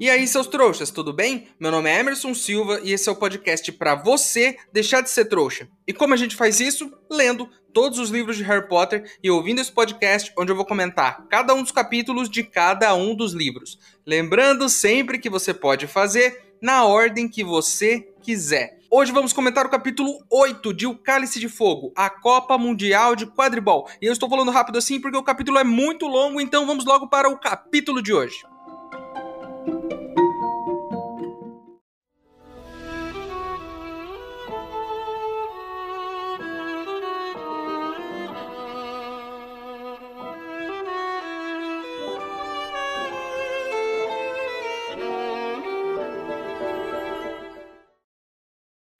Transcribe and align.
E 0.00 0.08
aí, 0.08 0.26
seus 0.26 0.46
trouxas, 0.46 0.90
tudo 0.90 1.12
bem? 1.12 1.48
Meu 1.60 1.70
nome 1.70 1.90
é 1.90 2.00
Emerson 2.00 2.32
Silva 2.32 2.80
e 2.82 2.90
esse 2.90 3.06
é 3.06 3.12
o 3.12 3.16
podcast 3.16 3.70
para 3.72 3.94
você 3.94 4.56
deixar 4.72 5.02
de 5.02 5.10
ser 5.10 5.26
trouxa. 5.26 5.68
E 5.86 5.92
como 5.92 6.14
a 6.14 6.16
gente 6.16 6.34
faz 6.34 6.58
isso? 6.58 6.90
Lendo 7.10 7.46
todos 7.70 7.98
os 7.98 8.08
livros 8.08 8.38
de 8.38 8.42
Harry 8.42 8.66
Potter 8.66 9.04
e 9.22 9.30
ouvindo 9.30 9.60
esse 9.60 9.70
podcast 9.70 10.32
onde 10.38 10.50
eu 10.50 10.56
vou 10.56 10.64
comentar 10.64 11.26
cada 11.28 11.52
um 11.52 11.60
dos 11.60 11.70
capítulos 11.70 12.30
de 12.30 12.42
cada 12.42 12.94
um 12.94 13.14
dos 13.14 13.34
livros. 13.34 13.78
Lembrando 14.06 14.70
sempre 14.70 15.18
que 15.18 15.28
você 15.28 15.52
pode 15.52 15.86
fazer 15.86 16.54
na 16.62 16.86
ordem 16.86 17.28
que 17.28 17.44
você 17.44 18.08
quiser. 18.22 18.78
Hoje 18.90 19.12
vamos 19.12 19.34
comentar 19.34 19.66
o 19.66 19.70
capítulo 19.70 20.24
8 20.32 20.72
de 20.72 20.86
O 20.86 20.96
Cálice 20.96 21.38
de 21.38 21.48
Fogo, 21.50 21.92
a 21.94 22.08
Copa 22.08 22.56
Mundial 22.56 23.14
de 23.14 23.26
Quadribol. 23.26 23.86
E 24.00 24.06
eu 24.06 24.14
estou 24.14 24.30
falando 24.30 24.50
rápido 24.50 24.78
assim 24.78 24.98
porque 24.98 25.18
o 25.18 25.22
capítulo 25.22 25.58
é 25.58 25.64
muito 25.64 26.06
longo, 26.06 26.40
então 26.40 26.66
vamos 26.66 26.86
logo 26.86 27.06
para 27.06 27.28
o 27.28 27.38
capítulo 27.38 28.02
de 28.02 28.14
hoje. 28.14 28.49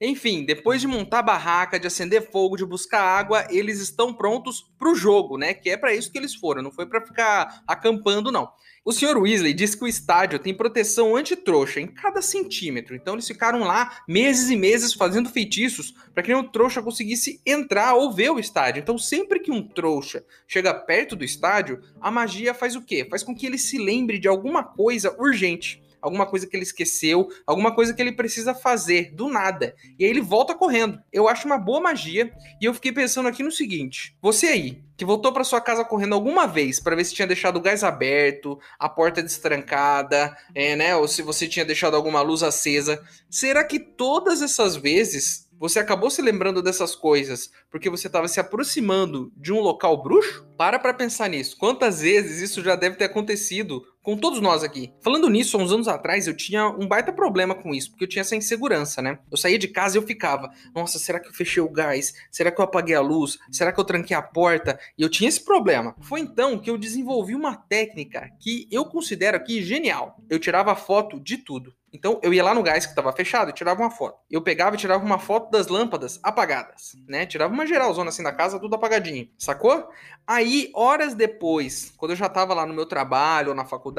Enfim, 0.00 0.46
depois 0.46 0.80
de 0.80 0.86
montar 0.86 1.20
barraca, 1.20 1.78
de 1.78 1.86
acender 1.86 2.30
fogo, 2.30 2.56
de 2.56 2.64
buscar 2.64 3.02
água, 3.02 3.46
eles 3.50 3.80
estão 3.80 4.14
prontos 4.14 4.64
pro 4.78 4.94
jogo, 4.94 5.36
né? 5.36 5.52
Que 5.52 5.68
é 5.68 5.76
para 5.76 5.94
isso 5.94 6.10
que 6.10 6.16
eles 6.16 6.34
foram, 6.34 6.62
não 6.62 6.72
foi 6.72 6.86
para 6.86 7.04
ficar 7.04 7.62
acampando 7.66 8.32
não. 8.32 8.50
O 8.82 8.92
Sr. 8.92 9.18
Weasley 9.18 9.52
disse 9.52 9.76
que 9.76 9.84
o 9.84 9.88
estádio 9.88 10.38
tem 10.38 10.54
proteção 10.54 11.14
anti-trouxa 11.14 11.80
em 11.80 11.86
cada 11.86 12.22
centímetro. 12.22 12.96
Então 12.96 13.12
eles 13.12 13.26
ficaram 13.26 13.60
lá 13.60 14.00
meses 14.08 14.48
e 14.48 14.56
meses 14.56 14.94
fazendo 14.94 15.28
feitiços 15.28 15.92
para 16.14 16.22
que 16.22 16.32
nenhum 16.32 16.48
trouxa 16.48 16.80
conseguisse 16.80 17.42
entrar 17.44 17.92
ou 17.92 18.10
ver 18.10 18.30
o 18.30 18.38
estádio. 18.38 18.80
Então 18.80 18.96
sempre 18.96 19.38
que 19.38 19.52
um 19.52 19.62
trouxa 19.62 20.24
chega 20.48 20.72
perto 20.72 21.14
do 21.14 21.24
estádio, 21.24 21.82
a 22.00 22.10
magia 22.10 22.54
faz 22.54 22.74
o 22.74 22.80
quê? 22.80 23.06
Faz 23.08 23.22
com 23.22 23.34
que 23.34 23.44
ele 23.44 23.58
se 23.58 23.76
lembre 23.76 24.18
de 24.18 24.28
alguma 24.28 24.64
coisa 24.64 25.14
urgente 25.20 25.82
alguma 26.00 26.26
coisa 26.26 26.46
que 26.46 26.56
ele 26.56 26.64
esqueceu, 26.64 27.28
alguma 27.46 27.74
coisa 27.74 27.94
que 27.94 28.00
ele 28.00 28.12
precisa 28.12 28.54
fazer 28.54 29.12
do 29.14 29.28
nada. 29.28 29.74
E 29.98 30.04
aí 30.04 30.10
ele 30.10 30.20
volta 30.20 30.54
correndo. 30.54 31.00
Eu 31.12 31.28
acho 31.28 31.46
uma 31.46 31.58
boa 31.58 31.80
magia 31.80 32.32
e 32.60 32.64
eu 32.64 32.74
fiquei 32.74 32.92
pensando 32.92 33.28
aqui 33.28 33.42
no 33.42 33.52
seguinte: 33.52 34.16
você 34.20 34.46
aí, 34.46 34.82
que 34.96 35.04
voltou 35.04 35.32
para 35.32 35.44
sua 35.44 35.60
casa 35.60 35.84
correndo 35.84 36.14
alguma 36.14 36.46
vez 36.46 36.78
para 36.78 36.94
ver 36.94 37.04
se 37.04 37.14
tinha 37.14 37.26
deixado 37.26 37.56
o 37.56 37.62
gás 37.62 37.82
aberto, 37.82 38.58
a 38.78 38.88
porta 38.88 39.22
destrancada, 39.22 40.36
é, 40.54 40.76
né, 40.76 40.94
ou 40.94 41.08
se 41.08 41.22
você 41.22 41.48
tinha 41.48 41.64
deixado 41.64 41.94
alguma 41.96 42.20
luz 42.20 42.42
acesa, 42.42 43.02
será 43.28 43.64
que 43.64 43.78
todas 43.78 44.42
essas 44.42 44.76
vezes 44.76 45.48
você 45.60 45.78
acabou 45.78 46.10
se 46.10 46.22
lembrando 46.22 46.62
dessas 46.62 46.96
coisas 46.96 47.50
porque 47.70 47.90
você 47.90 48.06
estava 48.06 48.26
se 48.28 48.40
aproximando 48.40 49.30
de 49.36 49.52
um 49.52 49.60
local 49.60 50.02
bruxo? 50.02 50.48
Para 50.56 50.78
para 50.78 50.94
pensar 50.94 51.28
nisso. 51.28 51.56
Quantas 51.58 52.00
vezes 52.00 52.40
isso 52.40 52.62
já 52.62 52.74
deve 52.74 52.96
ter 52.96 53.04
acontecido 53.04 53.84
com 54.02 54.16
todos 54.16 54.40
nós 54.40 54.62
aqui. 54.62 54.92
Falando 55.02 55.28
nisso, 55.28 55.56
há 55.56 55.60
uns 55.60 55.72
anos 55.72 55.88
atrás 55.88 56.26
eu 56.26 56.36
tinha 56.36 56.68
um 56.68 56.86
baita 56.86 57.12
problema 57.12 57.54
com 57.54 57.74
isso, 57.74 57.90
porque 57.90 58.04
eu 58.04 58.08
tinha 58.08 58.22
essa 58.22 58.36
insegurança, 58.36 59.02
né? 59.02 59.18
Eu 59.30 59.36
saía 59.36 59.58
de 59.58 59.68
casa 59.68 59.96
e 59.96 59.98
eu 59.98 60.06
ficava, 60.06 60.50
nossa, 60.74 60.98
será 60.98 61.20
que 61.20 61.28
eu 61.28 61.34
fechei 61.34 61.62
o 61.62 61.68
gás? 61.68 62.12
Será 62.30 62.50
que 62.50 62.60
eu 62.60 62.64
apaguei 62.64 62.94
a 62.94 63.00
luz? 63.00 63.38
Será 63.50 63.72
que 63.72 63.80
eu 63.80 63.84
tranquei 63.84 64.16
a 64.16 64.22
porta? 64.22 64.78
E 64.96 65.02
eu 65.02 65.08
tinha 65.08 65.28
esse 65.28 65.44
problema. 65.44 65.94
Foi 66.00 66.20
então 66.20 66.58
que 66.58 66.70
eu 66.70 66.78
desenvolvi 66.78 67.34
uma 67.34 67.56
técnica 67.56 68.30
que 68.40 68.66
eu 68.70 68.84
considero 68.84 69.36
aqui 69.36 69.62
genial. 69.62 70.16
Eu 70.28 70.38
tirava 70.38 70.74
foto 70.74 71.20
de 71.20 71.38
tudo. 71.38 71.74
Então 71.92 72.20
eu 72.22 72.32
ia 72.32 72.44
lá 72.44 72.54
no 72.54 72.62
gás 72.62 72.86
que 72.86 72.92
estava 72.92 73.12
fechado 73.12 73.50
e 73.50 73.52
tirava 73.52 73.80
uma 73.80 73.90
foto. 73.90 74.18
Eu 74.30 74.42
pegava 74.42 74.76
e 74.76 74.78
tirava 74.78 75.04
uma 75.04 75.18
foto 75.18 75.50
das 75.50 75.66
lâmpadas 75.66 76.20
apagadas, 76.22 76.92
né? 77.08 77.26
Tirava 77.26 77.52
uma 77.52 77.66
geralzona 77.66 78.10
assim 78.10 78.22
da 78.22 78.32
casa, 78.32 78.60
tudo 78.60 78.76
apagadinho, 78.76 79.28
sacou? 79.36 79.88
Aí, 80.26 80.70
horas 80.74 81.14
depois, 81.14 81.92
quando 81.96 82.12
eu 82.12 82.16
já 82.16 82.26
estava 82.26 82.54
lá 82.54 82.64
no 82.64 82.74
meu 82.74 82.86
trabalho 82.86 83.48
ou 83.48 83.54
na 83.54 83.64
faculdade, 83.64 83.90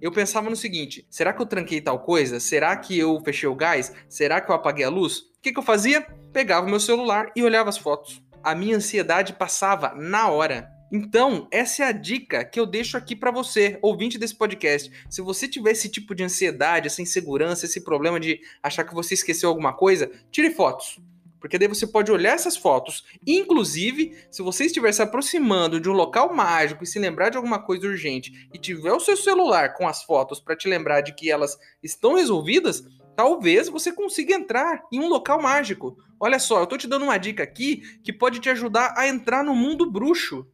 eu 0.00 0.10
pensava 0.10 0.48
no 0.48 0.56
seguinte: 0.56 1.06
será 1.10 1.32
que 1.32 1.42
eu 1.42 1.46
tranquei 1.46 1.80
tal 1.80 1.98
coisa? 1.98 2.40
Será 2.40 2.76
que 2.76 2.98
eu 2.98 3.20
fechei 3.20 3.48
o 3.48 3.54
gás? 3.54 3.92
Será 4.08 4.40
que 4.40 4.50
eu 4.50 4.54
apaguei 4.54 4.84
a 4.84 4.90
luz? 4.90 5.18
O 5.18 5.40
que, 5.42 5.52
que 5.52 5.58
eu 5.58 5.62
fazia? 5.62 6.06
Pegava 6.32 6.66
o 6.66 6.70
meu 6.70 6.80
celular 6.80 7.30
e 7.36 7.42
olhava 7.42 7.68
as 7.68 7.78
fotos. 7.78 8.22
A 8.42 8.54
minha 8.54 8.76
ansiedade 8.76 9.32
passava 9.32 9.94
na 9.94 10.28
hora. 10.28 10.68
Então, 10.92 11.48
essa 11.50 11.82
é 11.82 11.86
a 11.88 11.92
dica 11.92 12.44
que 12.44 12.60
eu 12.60 12.64
deixo 12.64 12.96
aqui 12.96 13.16
para 13.16 13.30
você, 13.30 13.78
ouvinte 13.82 14.16
desse 14.16 14.34
podcast. 14.36 14.90
Se 15.10 15.20
você 15.20 15.48
tiver 15.48 15.72
esse 15.72 15.88
tipo 15.88 16.14
de 16.14 16.22
ansiedade, 16.22 16.86
essa 16.86 17.02
insegurança, 17.02 17.64
esse 17.64 17.82
problema 17.82 18.20
de 18.20 18.40
achar 18.62 18.84
que 18.84 18.94
você 18.94 19.14
esqueceu 19.14 19.48
alguma 19.48 19.72
coisa, 19.72 20.10
tire 20.30 20.50
fotos. 20.50 21.00
Porque 21.44 21.58
daí 21.58 21.68
você 21.68 21.86
pode 21.86 22.10
olhar 22.10 22.32
essas 22.32 22.56
fotos. 22.56 23.04
Inclusive, 23.26 24.16
se 24.30 24.40
você 24.40 24.64
estiver 24.64 24.90
se 24.92 25.02
aproximando 25.02 25.78
de 25.78 25.90
um 25.90 25.92
local 25.92 26.32
mágico 26.34 26.82
e 26.82 26.86
se 26.86 26.98
lembrar 26.98 27.28
de 27.28 27.36
alguma 27.36 27.58
coisa 27.58 27.86
urgente 27.86 28.48
e 28.50 28.58
tiver 28.58 28.94
o 28.94 28.98
seu 28.98 29.14
celular 29.14 29.74
com 29.74 29.86
as 29.86 30.02
fotos 30.04 30.40
para 30.40 30.56
te 30.56 30.66
lembrar 30.66 31.02
de 31.02 31.14
que 31.14 31.30
elas 31.30 31.58
estão 31.82 32.14
resolvidas, 32.14 32.82
talvez 33.14 33.68
você 33.68 33.92
consiga 33.92 34.34
entrar 34.34 34.84
em 34.90 34.98
um 34.98 35.06
local 35.06 35.42
mágico. 35.42 35.98
Olha 36.18 36.38
só, 36.38 36.60
eu 36.60 36.66
tô 36.66 36.78
te 36.78 36.88
dando 36.88 37.04
uma 37.04 37.18
dica 37.18 37.42
aqui 37.42 37.82
que 38.02 38.10
pode 38.10 38.40
te 38.40 38.48
ajudar 38.48 38.94
a 38.96 39.06
entrar 39.06 39.44
no 39.44 39.54
mundo 39.54 39.84
bruxo. 39.84 40.46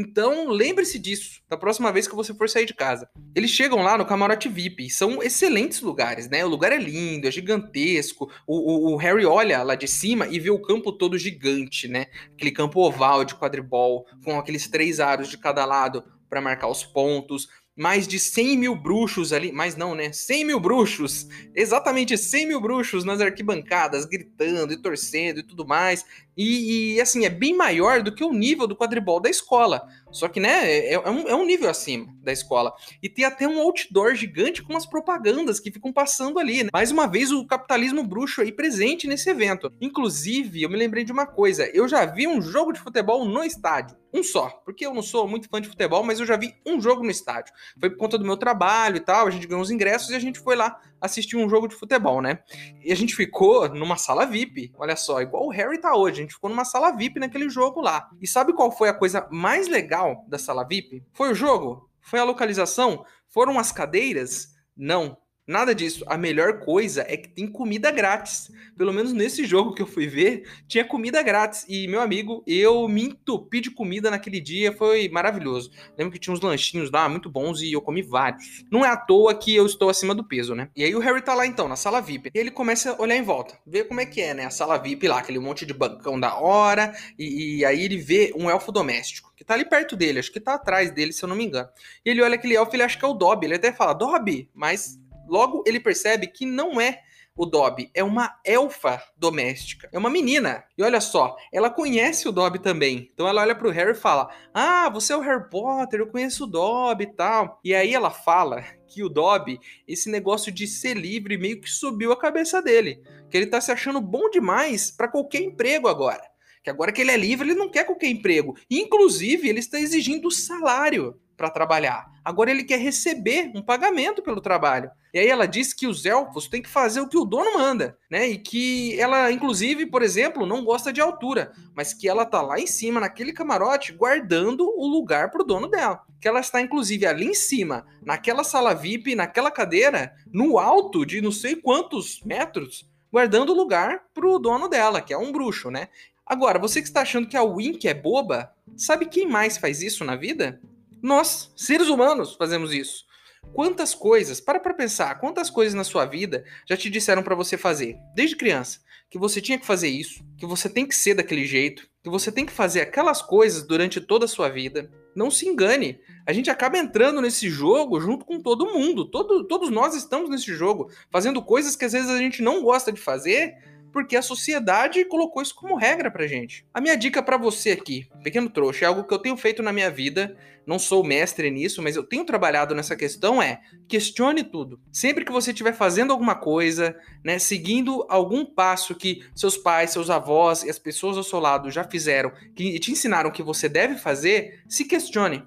Então, 0.00 0.48
lembre-se 0.48 0.96
disso 0.96 1.42
da 1.48 1.56
próxima 1.56 1.90
vez 1.90 2.06
que 2.06 2.14
você 2.14 2.32
for 2.32 2.48
sair 2.48 2.64
de 2.64 2.72
casa. 2.72 3.10
Eles 3.34 3.50
chegam 3.50 3.82
lá 3.82 3.98
no 3.98 4.06
camarote 4.06 4.48
VIP, 4.48 4.88
são 4.88 5.20
excelentes 5.20 5.80
lugares, 5.80 6.28
né? 6.28 6.44
O 6.44 6.48
lugar 6.48 6.70
é 6.70 6.76
lindo, 6.76 7.26
é 7.26 7.30
gigantesco. 7.32 8.30
O, 8.46 8.90
o, 8.90 8.94
o, 8.94 8.96
Harry 8.96 9.26
olha 9.26 9.60
lá 9.64 9.74
de 9.74 9.88
cima 9.88 10.28
e 10.28 10.38
vê 10.38 10.50
o 10.50 10.62
campo 10.62 10.92
todo 10.92 11.18
gigante, 11.18 11.88
né? 11.88 12.06
Aquele 12.32 12.52
campo 12.52 12.80
oval 12.80 13.24
de 13.24 13.34
quadribol, 13.34 14.06
com 14.24 14.38
aqueles 14.38 14.68
três 14.68 15.00
aros 15.00 15.28
de 15.28 15.36
cada 15.36 15.64
lado 15.64 16.04
para 16.30 16.40
marcar 16.40 16.68
os 16.68 16.84
pontos 16.84 17.48
mais 17.78 18.08
de 18.08 18.18
100 18.18 18.56
mil 18.56 18.74
bruxos 18.74 19.32
ali, 19.32 19.52
mas 19.52 19.76
não, 19.76 19.94
né? 19.94 20.12
100 20.12 20.44
mil 20.44 20.58
bruxos, 20.58 21.28
exatamente 21.54 22.18
100 22.18 22.48
mil 22.48 22.60
bruxos 22.60 23.04
nas 23.04 23.20
arquibancadas, 23.20 24.04
gritando 24.04 24.72
e 24.72 24.76
torcendo 24.76 25.38
e 25.38 25.42
tudo 25.44 25.64
mais. 25.64 26.04
E, 26.38 26.94
e, 26.94 27.00
assim, 27.00 27.24
é 27.24 27.28
bem 27.28 27.52
maior 27.52 28.00
do 28.00 28.14
que 28.14 28.22
o 28.22 28.32
nível 28.32 28.68
do 28.68 28.76
quadribol 28.76 29.18
da 29.18 29.28
escola. 29.28 29.84
Só 30.12 30.28
que, 30.28 30.38
né, 30.38 30.70
é, 30.70 30.92
é, 30.92 31.10
um, 31.10 31.28
é, 31.28 31.34
um, 31.34 31.44
nível 31.44 31.68
acima 31.68 32.06
da 32.22 32.30
escola. 32.30 32.72
E 33.02 33.08
tem 33.08 33.24
até 33.24 33.48
um 33.48 33.60
outdoor 33.60 34.14
gigante 34.14 34.62
com 34.62 34.72
umas 34.72 34.86
propagandas 34.86 35.58
que 35.58 35.72
ficam 35.72 35.92
passando 35.92 36.38
ali. 36.38 36.62
Né? 36.62 36.70
Mais 36.72 36.92
uma 36.92 37.08
vez, 37.08 37.32
o 37.32 37.44
capitalismo 37.44 38.04
bruxo 38.04 38.40
aí 38.40 38.52
presente 38.52 39.08
nesse 39.08 39.28
evento. 39.28 39.72
Inclusive, 39.80 40.62
eu 40.62 40.70
me 40.70 40.76
lembrei 40.76 41.02
de 41.02 41.10
uma 41.10 41.26
coisa: 41.26 41.68
eu 41.74 41.88
já 41.88 42.06
vi 42.06 42.28
um 42.28 42.40
jogo 42.40 42.72
de 42.72 42.78
futebol 42.78 43.24
no 43.24 43.42
estádio. 43.42 43.96
Um 44.12 44.22
só, 44.22 44.48
porque 44.64 44.86
eu 44.86 44.94
não 44.94 45.02
sou 45.02 45.28
muito 45.28 45.48
fã 45.50 45.60
de 45.60 45.68
futebol, 45.68 46.02
mas 46.02 46.18
eu 46.18 46.24
já 46.24 46.34
vi 46.34 46.54
um 46.64 46.80
jogo 46.80 47.02
no 47.02 47.10
estádio. 47.10 47.52
Foi 47.78 47.90
por 47.90 47.98
conta 47.98 48.16
do 48.16 48.24
meu 48.24 48.38
trabalho 48.38 48.96
e 48.96 49.00
tal, 49.00 49.26
a 49.26 49.30
gente 49.30 49.46
ganhou 49.46 49.62
os 49.62 49.70
ingressos 49.70 50.08
e 50.08 50.14
a 50.14 50.18
gente 50.18 50.38
foi 50.38 50.56
lá 50.56 50.80
assistir 50.98 51.36
um 51.36 51.48
jogo 51.48 51.68
de 51.68 51.74
futebol, 51.74 52.22
né? 52.22 52.38
E 52.82 52.90
a 52.90 52.96
gente 52.96 53.14
ficou 53.14 53.68
numa 53.68 53.96
sala 53.96 54.24
VIP, 54.24 54.72
olha 54.78 54.96
só, 54.96 55.20
igual 55.20 55.46
o 55.46 55.50
Harry 55.50 55.78
tá 55.78 55.94
hoje, 55.94 56.22
gente 56.28 56.34
ficou 56.34 56.50
numa 56.50 56.64
sala 56.64 56.92
VIP 56.92 57.18
naquele 57.18 57.48
jogo 57.48 57.80
lá. 57.80 58.08
E 58.20 58.26
sabe 58.26 58.52
qual 58.52 58.70
foi 58.70 58.88
a 58.88 58.94
coisa 58.94 59.26
mais 59.30 59.66
legal 59.66 60.24
da 60.28 60.38
sala 60.38 60.64
VIP? 60.64 61.02
Foi 61.12 61.32
o 61.32 61.34
jogo? 61.34 61.90
Foi 62.00 62.20
a 62.20 62.24
localização? 62.24 63.04
Foram 63.28 63.58
as 63.58 63.72
cadeiras? 63.72 64.48
Não. 64.76 65.16
Nada 65.48 65.74
disso. 65.74 66.04
A 66.06 66.18
melhor 66.18 66.60
coisa 66.60 67.06
é 67.08 67.16
que 67.16 67.26
tem 67.26 67.46
comida 67.46 67.90
grátis. 67.90 68.52
Pelo 68.76 68.92
menos 68.92 69.14
nesse 69.14 69.46
jogo 69.46 69.72
que 69.72 69.80
eu 69.80 69.86
fui 69.86 70.06
ver, 70.06 70.46
tinha 70.68 70.84
comida 70.84 71.22
grátis. 71.22 71.64
E, 71.66 71.88
meu 71.88 72.02
amigo, 72.02 72.44
eu 72.46 72.86
me 72.86 73.04
entupi 73.04 73.62
de 73.62 73.70
comida 73.70 74.10
naquele 74.10 74.40
dia. 74.40 74.72
Foi 74.72 75.08
maravilhoso. 75.08 75.70
Lembro 75.96 76.12
que 76.12 76.18
tinha 76.18 76.34
uns 76.34 76.42
lanchinhos 76.42 76.90
lá 76.90 77.08
muito 77.08 77.30
bons 77.30 77.62
e 77.62 77.72
eu 77.72 77.80
comi 77.80 78.02
vários. 78.02 78.62
Não 78.70 78.84
é 78.84 78.90
à 78.90 78.96
toa 78.96 79.34
que 79.34 79.54
eu 79.54 79.64
estou 79.64 79.88
acima 79.88 80.14
do 80.14 80.22
peso, 80.22 80.54
né? 80.54 80.68
E 80.76 80.84
aí 80.84 80.94
o 80.94 81.00
Harry 81.00 81.22
tá 81.22 81.32
lá 81.32 81.46
então, 81.46 81.66
na 81.66 81.76
sala 81.76 82.02
VIP. 82.02 82.30
E 82.34 82.38
ele 82.38 82.50
começa 82.50 82.92
a 82.92 83.00
olhar 83.00 83.16
em 83.16 83.22
volta, 83.22 83.58
ver 83.66 83.84
como 83.84 84.02
é 84.02 84.04
que 84.06 84.20
é, 84.20 84.34
né? 84.34 84.44
A 84.44 84.50
sala 84.50 84.76
VIP 84.76 85.08
lá, 85.08 85.18
aquele 85.18 85.38
monte 85.38 85.64
de 85.64 85.72
bancão 85.72 86.20
da 86.20 86.34
hora. 86.34 86.94
E, 87.18 87.60
e 87.60 87.64
aí 87.64 87.82
ele 87.82 87.96
vê 87.96 88.34
um 88.36 88.50
elfo 88.50 88.70
doméstico 88.70 89.32
que 89.34 89.44
tá 89.44 89.54
ali 89.54 89.64
perto 89.64 89.96
dele, 89.96 90.18
acho 90.18 90.32
que 90.32 90.40
tá 90.40 90.54
atrás 90.54 90.90
dele, 90.90 91.12
se 91.12 91.24
eu 91.24 91.28
não 91.28 91.36
me 91.36 91.46
engano. 91.46 91.68
E 92.04 92.10
ele 92.10 92.20
olha 92.20 92.34
aquele 92.34 92.54
elfo 92.54 92.74
ele 92.74 92.82
acha 92.82 92.98
que 92.98 93.04
é 93.04 93.08
o 93.08 93.14
Dobby. 93.14 93.46
Ele 93.46 93.54
até 93.54 93.72
fala, 93.72 93.94
Dobby, 93.94 94.50
mas 94.52 94.98
logo 95.28 95.62
ele 95.66 95.78
percebe 95.78 96.26
que 96.26 96.46
não 96.46 96.80
é 96.80 97.02
o 97.38 97.46
Dobby 97.46 97.88
é 97.94 98.02
uma 98.02 98.36
elfa 98.44 99.00
doméstica, 99.16 99.88
é 99.92 99.96
uma 99.96 100.10
menina. 100.10 100.64
E 100.76 100.82
olha 100.82 101.00
só, 101.00 101.36
ela 101.52 101.70
conhece 101.70 102.28
o 102.28 102.32
Dobby 102.32 102.58
também. 102.58 103.08
Então 103.14 103.28
ela 103.28 103.42
olha 103.42 103.54
pro 103.54 103.70
Harry 103.70 103.92
e 103.92 103.94
fala: 103.94 104.28
Ah, 104.52 104.90
você 104.90 105.12
é 105.12 105.16
o 105.16 105.20
Harry 105.20 105.48
Potter, 105.48 106.00
eu 106.00 106.08
conheço 106.08 106.44
o 106.44 106.46
Dobby 106.48 107.04
e 107.04 107.14
tal. 107.14 107.60
E 107.62 107.72
aí 107.72 107.94
ela 107.94 108.10
fala 108.10 108.64
que 108.88 109.04
o 109.04 109.08
Dobby, 109.08 109.60
esse 109.86 110.10
negócio 110.10 110.50
de 110.50 110.66
ser 110.66 110.94
livre 110.94 111.38
meio 111.38 111.60
que 111.60 111.70
subiu 111.70 112.10
a 112.10 112.18
cabeça 112.18 112.60
dele. 112.60 113.00
Que 113.30 113.36
ele 113.36 113.46
tá 113.46 113.60
se 113.60 113.70
achando 113.70 114.00
bom 114.00 114.28
demais 114.30 114.90
para 114.90 115.06
qualquer 115.06 115.42
emprego 115.42 115.86
agora. 115.86 116.22
Que 116.64 116.70
agora 116.70 116.90
que 116.90 117.00
ele 117.00 117.12
é 117.12 117.16
livre, 117.16 117.48
ele 117.48 117.58
não 117.58 117.70
quer 117.70 117.84
qualquer 117.84 118.08
emprego. 118.08 118.56
Inclusive, 118.68 119.48
ele 119.48 119.60
está 119.60 119.78
exigindo 119.78 120.28
salário 120.28 121.20
para 121.38 121.48
trabalhar. 121.48 122.10
Agora 122.24 122.50
ele 122.50 122.64
quer 122.64 122.80
receber 122.80 123.50
um 123.54 123.62
pagamento 123.62 124.20
pelo 124.20 124.40
trabalho. 124.40 124.90
E 125.14 125.18
aí 125.20 125.28
ela 125.28 125.46
diz 125.46 125.72
que 125.72 125.86
os 125.86 126.04
elfos 126.04 126.48
têm 126.48 126.60
que 126.60 126.68
fazer 126.68 127.00
o 127.00 127.08
que 127.08 127.16
o 127.16 127.24
dono 127.24 127.56
manda, 127.56 127.96
né? 128.10 128.28
E 128.28 128.36
que 128.36 129.00
ela, 129.00 129.30
inclusive, 129.30 129.86
por 129.86 130.02
exemplo, 130.02 130.44
não 130.44 130.64
gosta 130.64 130.92
de 130.92 131.00
altura, 131.00 131.52
mas 131.74 131.94
que 131.94 132.08
ela 132.08 132.26
tá 132.26 132.42
lá 132.42 132.58
em 132.58 132.66
cima, 132.66 133.00
naquele 133.00 133.32
camarote, 133.32 133.92
guardando 133.92 134.68
o 134.68 134.86
lugar 134.86 135.30
pro 135.30 135.44
dono 135.44 135.68
dela. 135.68 136.02
Que 136.20 136.28
ela 136.28 136.40
está, 136.40 136.60
inclusive, 136.60 137.06
ali 137.06 137.28
em 137.28 137.34
cima, 137.34 137.86
naquela 138.04 138.42
sala 138.42 138.74
VIP, 138.74 139.14
naquela 139.14 139.50
cadeira, 139.50 140.12
no 140.30 140.58
alto 140.58 141.06
de 141.06 141.22
não 141.22 141.32
sei 141.32 141.54
quantos 141.54 142.20
metros, 142.24 142.86
guardando 143.10 143.52
o 143.52 143.56
lugar 143.56 144.02
pro 144.12 144.40
dono 144.40 144.68
dela, 144.68 145.00
que 145.00 145.14
é 145.14 145.18
um 145.18 145.32
bruxo, 145.32 145.70
né? 145.70 145.88
Agora, 146.26 146.58
você 146.58 146.82
que 146.82 146.88
está 146.88 147.00
achando 147.00 147.26
que 147.26 147.38
a 147.38 147.42
Wink 147.42 147.88
é 147.88 147.94
boba, 147.94 148.52
sabe 148.76 149.06
quem 149.06 149.26
mais 149.26 149.56
faz 149.56 149.80
isso 149.80 150.04
na 150.04 150.14
vida? 150.14 150.60
Nós, 151.02 151.52
seres 151.56 151.88
humanos, 151.88 152.34
fazemos 152.34 152.72
isso. 152.72 153.06
Quantas 153.52 153.94
coisas, 153.94 154.40
para 154.40 154.60
para 154.60 154.74
pensar, 154.74 155.14
quantas 155.20 155.48
coisas 155.48 155.74
na 155.74 155.84
sua 155.84 156.04
vida 156.04 156.44
já 156.68 156.76
te 156.76 156.90
disseram 156.90 157.22
para 157.22 157.34
você 157.34 157.56
fazer, 157.56 157.96
desde 158.14 158.36
criança, 158.36 158.80
que 159.10 159.18
você 159.18 159.40
tinha 159.40 159.58
que 159.58 159.66
fazer 159.66 159.88
isso, 159.88 160.22
que 160.36 160.44
você 160.44 160.68
tem 160.68 160.86
que 160.86 160.94
ser 160.94 161.14
daquele 161.14 161.46
jeito, 161.46 161.88
que 162.02 162.10
você 162.10 162.30
tem 162.30 162.44
que 162.44 162.52
fazer 162.52 162.80
aquelas 162.80 163.22
coisas 163.22 163.66
durante 163.66 164.00
toda 164.00 164.26
a 164.26 164.28
sua 164.28 164.48
vida. 164.48 164.90
Não 165.14 165.30
se 165.30 165.48
engane, 165.48 165.98
a 166.26 166.32
gente 166.32 166.50
acaba 166.50 166.78
entrando 166.78 167.20
nesse 167.20 167.48
jogo 167.48 168.00
junto 168.00 168.24
com 168.24 168.40
todo 168.40 168.72
mundo. 168.72 169.10
Todo, 169.10 169.44
todos 169.44 169.70
nós 169.70 169.94
estamos 169.94 170.28
nesse 170.28 170.52
jogo, 170.54 170.90
fazendo 171.10 171.42
coisas 171.42 171.74
que 171.74 171.84
às 171.84 171.92
vezes 171.92 172.10
a 172.10 172.18
gente 172.18 172.42
não 172.42 172.62
gosta 172.62 172.92
de 172.92 173.00
fazer, 173.00 173.54
porque 173.98 174.14
a 174.14 174.22
sociedade 174.22 175.04
colocou 175.06 175.42
isso 175.42 175.56
como 175.56 175.74
regra 175.74 176.08
pra 176.08 176.24
gente. 176.24 176.64
A 176.72 176.80
minha 176.80 176.96
dica 176.96 177.20
para 177.20 177.36
você 177.36 177.72
aqui, 177.72 178.06
pequeno 178.22 178.48
trouxa, 178.48 178.84
é 178.84 178.88
algo 178.88 179.02
que 179.02 179.12
eu 179.12 179.18
tenho 179.18 179.36
feito 179.36 179.60
na 179.60 179.72
minha 179.72 179.90
vida, 179.90 180.36
não 180.64 180.78
sou 180.78 181.02
mestre 181.02 181.50
nisso, 181.50 181.82
mas 181.82 181.96
eu 181.96 182.04
tenho 182.04 182.24
trabalhado 182.24 182.76
nessa 182.76 182.94
questão 182.94 183.42
é 183.42 183.60
questione 183.88 184.44
tudo. 184.44 184.80
Sempre 184.92 185.24
que 185.24 185.32
você 185.32 185.50
estiver 185.50 185.72
fazendo 185.72 186.12
alguma 186.12 186.36
coisa, 186.36 186.96
né, 187.24 187.40
seguindo 187.40 188.06
algum 188.08 188.44
passo 188.44 188.94
que 188.94 189.26
seus 189.34 189.56
pais, 189.56 189.90
seus 189.90 190.10
avós 190.10 190.62
e 190.62 190.70
as 190.70 190.78
pessoas 190.78 191.16
ao 191.16 191.24
seu 191.24 191.40
lado 191.40 191.68
já 191.68 191.82
fizeram, 191.82 192.30
que 192.54 192.78
te 192.78 192.92
ensinaram 192.92 193.32
que 193.32 193.42
você 193.42 193.68
deve 193.68 193.96
fazer, 193.96 194.62
se 194.68 194.84
questione. 194.84 195.42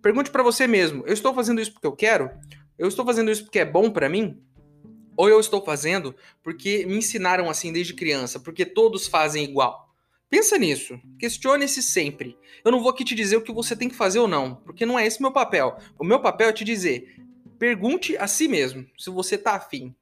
Pergunte 0.00 0.30
para 0.30 0.42
você 0.42 0.66
mesmo: 0.66 1.04
eu 1.06 1.12
estou 1.12 1.34
fazendo 1.34 1.60
isso 1.60 1.74
porque 1.74 1.86
eu 1.86 1.94
quero? 1.94 2.30
Eu 2.78 2.88
estou 2.88 3.04
fazendo 3.04 3.30
isso 3.30 3.44
porque 3.44 3.58
é 3.58 3.64
bom 3.66 3.90
para 3.90 4.08
mim? 4.08 4.40
Ou 5.20 5.28
eu 5.28 5.38
estou 5.38 5.62
fazendo 5.62 6.14
porque 6.42 6.86
me 6.86 6.96
ensinaram 6.96 7.50
assim 7.50 7.70
desde 7.70 7.92
criança, 7.92 8.40
porque 8.40 8.64
todos 8.64 9.06
fazem 9.06 9.44
igual. 9.44 9.94
Pensa 10.30 10.56
nisso, 10.56 10.98
questione-se 11.18 11.82
sempre. 11.82 12.38
Eu 12.64 12.72
não 12.72 12.80
vou 12.80 12.88
aqui 12.88 13.04
te 13.04 13.14
dizer 13.14 13.36
o 13.36 13.42
que 13.42 13.52
você 13.52 13.76
tem 13.76 13.90
que 13.90 13.94
fazer 13.94 14.18
ou 14.18 14.26
não, 14.26 14.54
porque 14.54 14.86
não 14.86 14.98
é 14.98 15.06
esse 15.06 15.20
meu 15.20 15.30
papel. 15.30 15.76
O 15.98 16.04
meu 16.04 16.20
papel 16.20 16.48
é 16.48 16.52
te 16.54 16.64
dizer: 16.64 17.16
pergunte 17.58 18.16
a 18.16 18.26
si 18.26 18.48
mesmo 18.48 18.86
se 18.96 19.10
você 19.10 19.34
está 19.34 19.56
afim. 19.56 19.94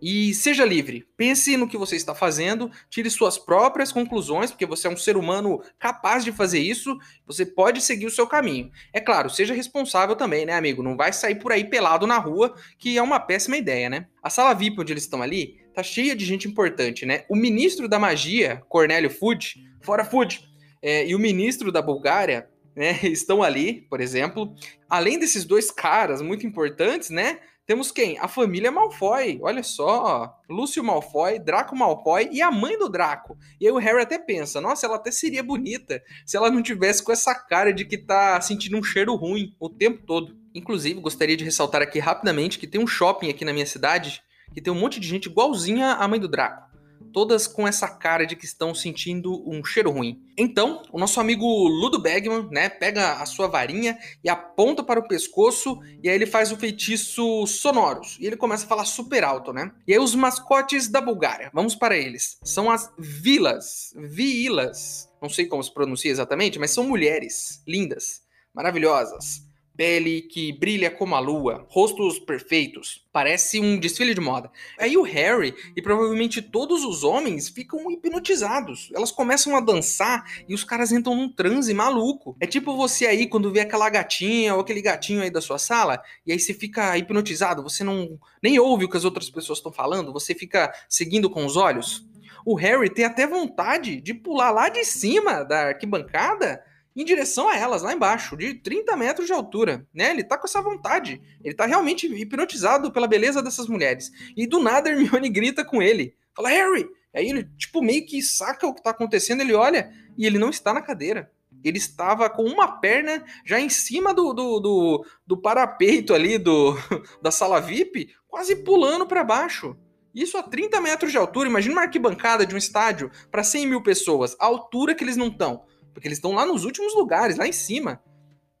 E 0.00 0.34
seja 0.34 0.64
livre. 0.64 1.06
Pense 1.16 1.56
no 1.56 1.68
que 1.68 1.78
você 1.78 1.96
está 1.96 2.14
fazendo, 2.14 2.70
tire 2.90 3.10
suas 3.10 3.38
próprias 3.38 3.90
conclusões, 3.90 4.50
porque 4.50 4.66
você 4.66 4.86
é 4.86 4.90
um 4.90 4.96
ser 4.96 5.16
humano 5.16 5.62
capaz 5.78 6.24
de 6.24 6.32
fazer 6.32 6.58
isso. 6.58 6.96
Você 7.26 7.46
pode 7.46 7.80
seguir 7.80 8.06
o 8.06 8.10
seu 8.10 8.26
caminho. 8.26 8.70
É 8.92 9.00
claro, 9.00 9.30
seja 9.30 9.54
responsável 9.54 10.14
também, 10.14 10.44
né, 10.44 10.54
amigo? 10.54 10.82
Não 10.82 10.96
vai 10.96 11.12
sair 11.12 11.36
por 11.36 11.52
aí 11.52 11.64
pelado 11.64 12.06
na 12.06 12.18
rua, 12.18 12.54
que 12.78 12.98
é 12.98 13.02
uma 13.02 13.20
péssima 13.20 13.56
ideia, 13.56 13.88
né? 13.88 14.06
A 14.22 14.30
sala 14.30 14.54
VIP 14.54 14.80
onde 14.80 14.92
eles 14.92 15.04
estão 15.04 15.22
ali 15.22 15.64
tá 15.74 15.82
cheia 15.82 16.16
de 16.16 16.24
gente 16.24 16.48
importante, 16.48 17.04
né? 17.04 17.24
O 17.28 17.36
ministro 17.36 17.86
da 17.86 17.98
magia, 17.98 18.62
Cornélio 18.66 19.10
Fudge, 19.10 19.62
fora 19.82 20.06
Fudge, 20.06 20.40
é, 20.80 21.06
e 21.06 21.14
o 21.14 21.18
ministro 21.18 21.70
da 21.70 21.82
Bulgária, 21.82 22.48
né, 22.74 22.98
estão 23.04 23.42
ali, 23.42 23.82
por 23.88 24.00
exemplo. 24.00 24.54
Além 24.88 25.18
desses 25.18 25.44
dois 25.44 25.70
caras 25.70 26.22
muito 26.22 26.46
importantes, 26.46 27.10
né? 27.10 27.40
Temos 27.66 27.90
quem? 27.90 28.16
A 28.20 28.28
família 28.28 28.70
Malfoy. 28.70 29.40
Olha 29.42 29.62
só. 29.64 30.38
Lúcio 30.48 30.84
Malfoy, 30.84 31.40
Draco 31.40 31.74
Malfoy 31.74 32.28
e 32.30 32.40
a 32.40 32.48
mãe 32.48 32.78
do 32.78 32.88
Draco. 32.88 33.36
E 33.60 33.66
aí 33.66 33.72
o 33.72 33.78
Harry 33.78 34.02
até 34.02 34.18
pensa: 34.18 34.60
nossa, 34.60 34.86
ela 34.86 34.94
até 34.94 35.10
seria 35.10 35.42
bonita 35.42 36.00
se 36.24 36.36
ela 36.36 36.48
não 36.48 36.62
tivesse 36.62 37.02
com 37.02 37.10
essa 37.10 37.34
cara 37.34 37.72
de 37.72 37.84
que 37.84 37.98
tá 37.98 38.40
sentindo 38.40 38.78
um 38.78 38.84
cheiro 38.84 39.16
ruim 39.16 39.52
o 39.58 39.68
tempo 39.68 40.06
todo. 40.06 40.36
Inclusive, 40.54 41.00
gostaria 41.00 41.36
de 41.36 41.44
ressaltar 41.44 41.82
aqui 41.82 41.98
rapidamente 41.98 42.56
que 42.56 42.68
tem 42.68 42.80
um 42.80 42.86
shopping 42.86 43.30
aqui 43.30 43.44
na 43.44 43.52
minha 43.52 43.66
cidade 43.66 44.22
que 44.54 44.60
tem 44.60 44.72
um 44.72 44.78
monte 44.78 45.00
de 45.00 45.08
gente 45.08 45.26
igualzinha 45.26 45.94
à 45.94 46.06
mãe 46.06 46.20
do 46.20 46.28
Draco 46.28 46.75
todas 47.16 47.46
com 47.46 47.66
essa 47.66 47.88
cara 47.88 48.26
de 48.26 48.36
que 48.36 48.44
estão 48.44 48.74
sentindo 48.74 49.42
um 49.48 49.64
cheiro 49.64 49.90
ruim. 49.90 50.22
Então, 50.36 50.82
o 50.92 50.98
nosso 50.98 51.18
amigo 51.18 51.46
Ludo 51.66 51.98
Bagman, 51.98 52.46
né, 52.50 52.68
pega 52.68 53.14
a 53.14 53.24
sua 53.24 53.46
varinha 53.46 53.96
e 54.22 54.28
aponta 54.28 54.84
para 54.84 55.00
o 55.00 55.08
pescoço 55.08 55.80
e 56.02 56.10
aí 56.10 56.14
ele 56.14 56.26
faz 56.26 56.52
o 56.52 56.58
feitiço 56.58 57.46
sonoros. 57.46 58.18
E 58.20 58.26
ele 58.26 58.36
começa 58.36 58.66
a 58.66 58.68
falar 58.68 58.84
super 58.84 59.24
alto, 59.24 59.50
né? 59.50 59.72
E 59.88 59.94
aí 59.94 59.98
os 59.98 60.14
mascotes 60.14 60.88
da 60.88 61.00
Bulgária, 61.00 61.50
vamos 61.54 61.74
para 61.74 61.96
eles. 61.96 62.36
São 62.44 62.70
as 62.70 62.92
vilas, 62.98 63.94
vilas. 63.96 65.08
Não 65.22 65.30
sei 65.30 65.46
como 65.46 65.64
se 65.64 65.72
pronuncia 65.72 66.10
exatamente, 66.10 66.58
mas 66.58 66.72
são 66.72 66.84
mulheres 66.84 67.62
lindas, 67.66 68.20
maravilhosas 68.52 69.45
pele 69.76 70.22
que 70.22 70.52
brilha 70.52 70.90
como 70.90 71.14
a 71.14 71.20
lua, 71.20 71.66
rostos 71.68 72.18
perfeitos. 72.18 73.04
Parece 73.12 73.60
um 73.60 73.78
desfile 73.78 74.14
de 74.14 74.20
moda. 74.20 74.50
Aí 74.78 74.96
o 74.96 75.02
Harry 75.02 75.54
e 75.76 75.82
provavelmente 75.82 76.40
todos 76.40 76.84
os 76.84 77.04
homens 77.04 77.48
ficam 77.48 77.90
hipnotizados. 77.90 78.90
Elas 78.94 79.12
começam 79.12 79.54
a 79.56 79.60
dançar 79.60 80.24
e 80.48 80.54
os 80.54 80.64
caras 80.64 80.92
entram 80.92 81.14
num 81.14 81.28
transe 81.28 81.72
maluco. 81.74 82.36
É 82.40 82.46
tipo 82.46 82.76
você 82.76 83.06
aí 83.06 83.26
quando 83.26 83.52
vê 83.52 83.60
aquela 83.60 83.88
gatinha 83.90 84.54
ou 84.54 84.60
aquele 84.60 84.80
gatinho 84.80 85.22
aí 85.22 85.30
da 85.30 85.40
sua 85.40 85.58
sala 85.58 86.02
e 86.26 86.32
aí 86.32 86.38
você 86.38 86.54
fica 86.54 86.96
hipnotizado, 86.96 87.62
você 87.62 87.84
não 87.84 88.18
nem 88.42 88.58
ouve 88.58 88.84
o 88.84 88.88
que 88.88 88.96
as 88.96 89.04
outras 89.04 89.28
pessoas 89.28 89.58
estão 89.58 89.72
falando, 89.72 90.12
você 90.12 90.34
fica 90.34 90.72
seguindo 90.88 91.28
com 91.28 91.44
os 91.44 91.56
olhos. 91.56 92.06
O 92.44 92.54
Harry 92.54 92.88
tem 92.88 93.04
até 93.04 93.26
vontade 93.26 94.00
de 94.00 94.14
pular 94.14 94.52
lá 94.52 94.68
de 94.68 94.84
cima 94.84 95.42
da 95.42 95.68
arquibancada 95.68 96.62
em 96.96 97.04
direção 97.04 97.48
a 97.48 97.56
elas, 97.56 97.82
lá 97.82 97.92
embaixo, 97.92 98.36
de 98.36 98.54
30 98.54 98.96
metros 98.96 99.26
de 99.26 99.32
altura, 99.32 99.86
né? 99.92 100.10
Ele 100.10 100.24
tá 100.24 100.38
com 100.38 100.46
essa 100.46 100.62
vontade. 100.62 101.20
Ele 101.44 101.54
tá 101.54 101.66
realmente 101.66 102.06
hipnotizado 102.06 102.90
pela 102.90 103.06
beleza 103.06 103.42
dessas 103.42 103.68
mulheres. 103.68 104.10
E 104.34 104.46
do 104.46 104.60
nada 104.60 104.88
Hermione 104.88 105.28
grita 105.28 105.62
com 105.62 105.82
ele. 105.82 106.16
Fala, 106.34 106.48
Harry! 106.48 106.88
Aí 107.14 107.28
ele, 107.28 107.44
tipo, 107.56 107.82
meio 107.82 108.04
que 108.06 108.22
saca 108.22 108.66
o 108.66 108.74
que 108.74 108.82
tá 108.82 108.90
acontecendo, 108.90 109.40
ele 109.40 109.54
olha 109.54 109.90
e 110.16 110.26
ele 110.26 110.38
não 110.38 110.50
está 110.50 110.72
na 110.72 110.82
cadeira. 110.82 111.30
Ele 111.62 111.78
estava 111.78 112.28
com 112.30 112.44
uma 112.44 112.78
perna 112.80 113.24
já 113.44 113.58
em 113.58 113.68
cima 113.68 114.14
do, 114.14 114.32
do, 114.32 114.60
do, 114.60 115.06
do 115.26 115.36
parapeito 115.36 116.14
ali 116.14 116.38
do, 116.38 116.74
da 117.22 117.30
sala 117.30 117.60
VIP, 117.60 118.14
quase 118.28 118.56
pulando 118.56 119.06
para 119.06 119.24
baixo. 119.24 119.76
Isso 120.14 120.38
a 120.38 120.42
30 120.42 120.80
metros 120.80 121.12
de 121.12 121.18
altura. 121.18 121.48
Imagina 121.48 121.74
uma 121.74 121.82
arquibancada 121.82 122.46
de 122.46 122.54
um 122.54 122.58
estádio 122.58 123.10
para 123.30 123.44
100 123.44 123.66
mil 123.66 123.82
pessoas, 123.82 124.34
a 124.40 124.46
altura 124.46 124.94
que 124.94 125.04
eles 125.04 125.16
não 125.16 125.28
estão. 125.28 125.64
Porque 125.96 126.06
eles 126.06 126.18
estão 126.18 126.32
lá 126.32 126.44
nos 126.44 126.66
últimos 126.66 126.94
lugares, 126.94 127.38
lá 127.38 127.48
em 127.48 127.52
cima. 127.52 128.02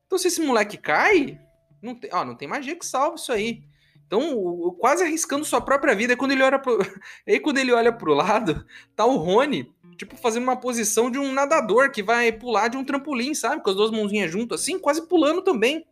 Então, 0.06 0.16
se 0.16 0.28
esse 0.28 0.40
moleque 0.40 0.78
cai, 0.78 1.38
não 1.82 1.94
tem, 1.94 2.08
ó, 2.10 2.24
não 2.24 2.34
tem 2.34 2.48
magia 2.48 2.74
que 2.74 2.86
salve 2.86 3.18
isso 3.18 3.30
aí. 3.30 3.62
Então, 4.06 4.74
quase 4.80 5.04
arriscando 5.04 5.44
sua 5.44 5.60
própria 5.60 5.94
vida. 5.94 6.14
E 6.14 6.16
quando 6.16 6.32
ele 6.32 6.42
olha 6.42 6.58
pro, 6.58 6.78
aí 7.28 7.38
quando 7.38 7.58
ele 7.58 7.74
olha 7.74 7.92
pro 7.92 8.14
lado, 8.14 8.64
tá 8.94 9.04
o 9.04 9.18
Rony, 9.18 9.70
tipo, 9.98 10.16
fazendo 10.16 10.44
uma 10.44 10.56
posição 10.56 11.10
de 11.10 11.18
um 11.18 11.30
nadador 11.30 11.90
que 11.90 12.02
vai 12.02 12.32
pular 12.32 12.68
de 12.68 12.78
um 12.78 12.84
trampolim, 12.84 13.34
sabe? 13.34 13.62
Com 13.62 13.68
as 13.68 13.76
duas 13.76 13.90
mãozinhas 13.90 14.30
juntas, 14.30 14.62
assim, 14.62 14.78
quase 14.78 15.06
pulando 15.06 15.42
também. 15.42 15.84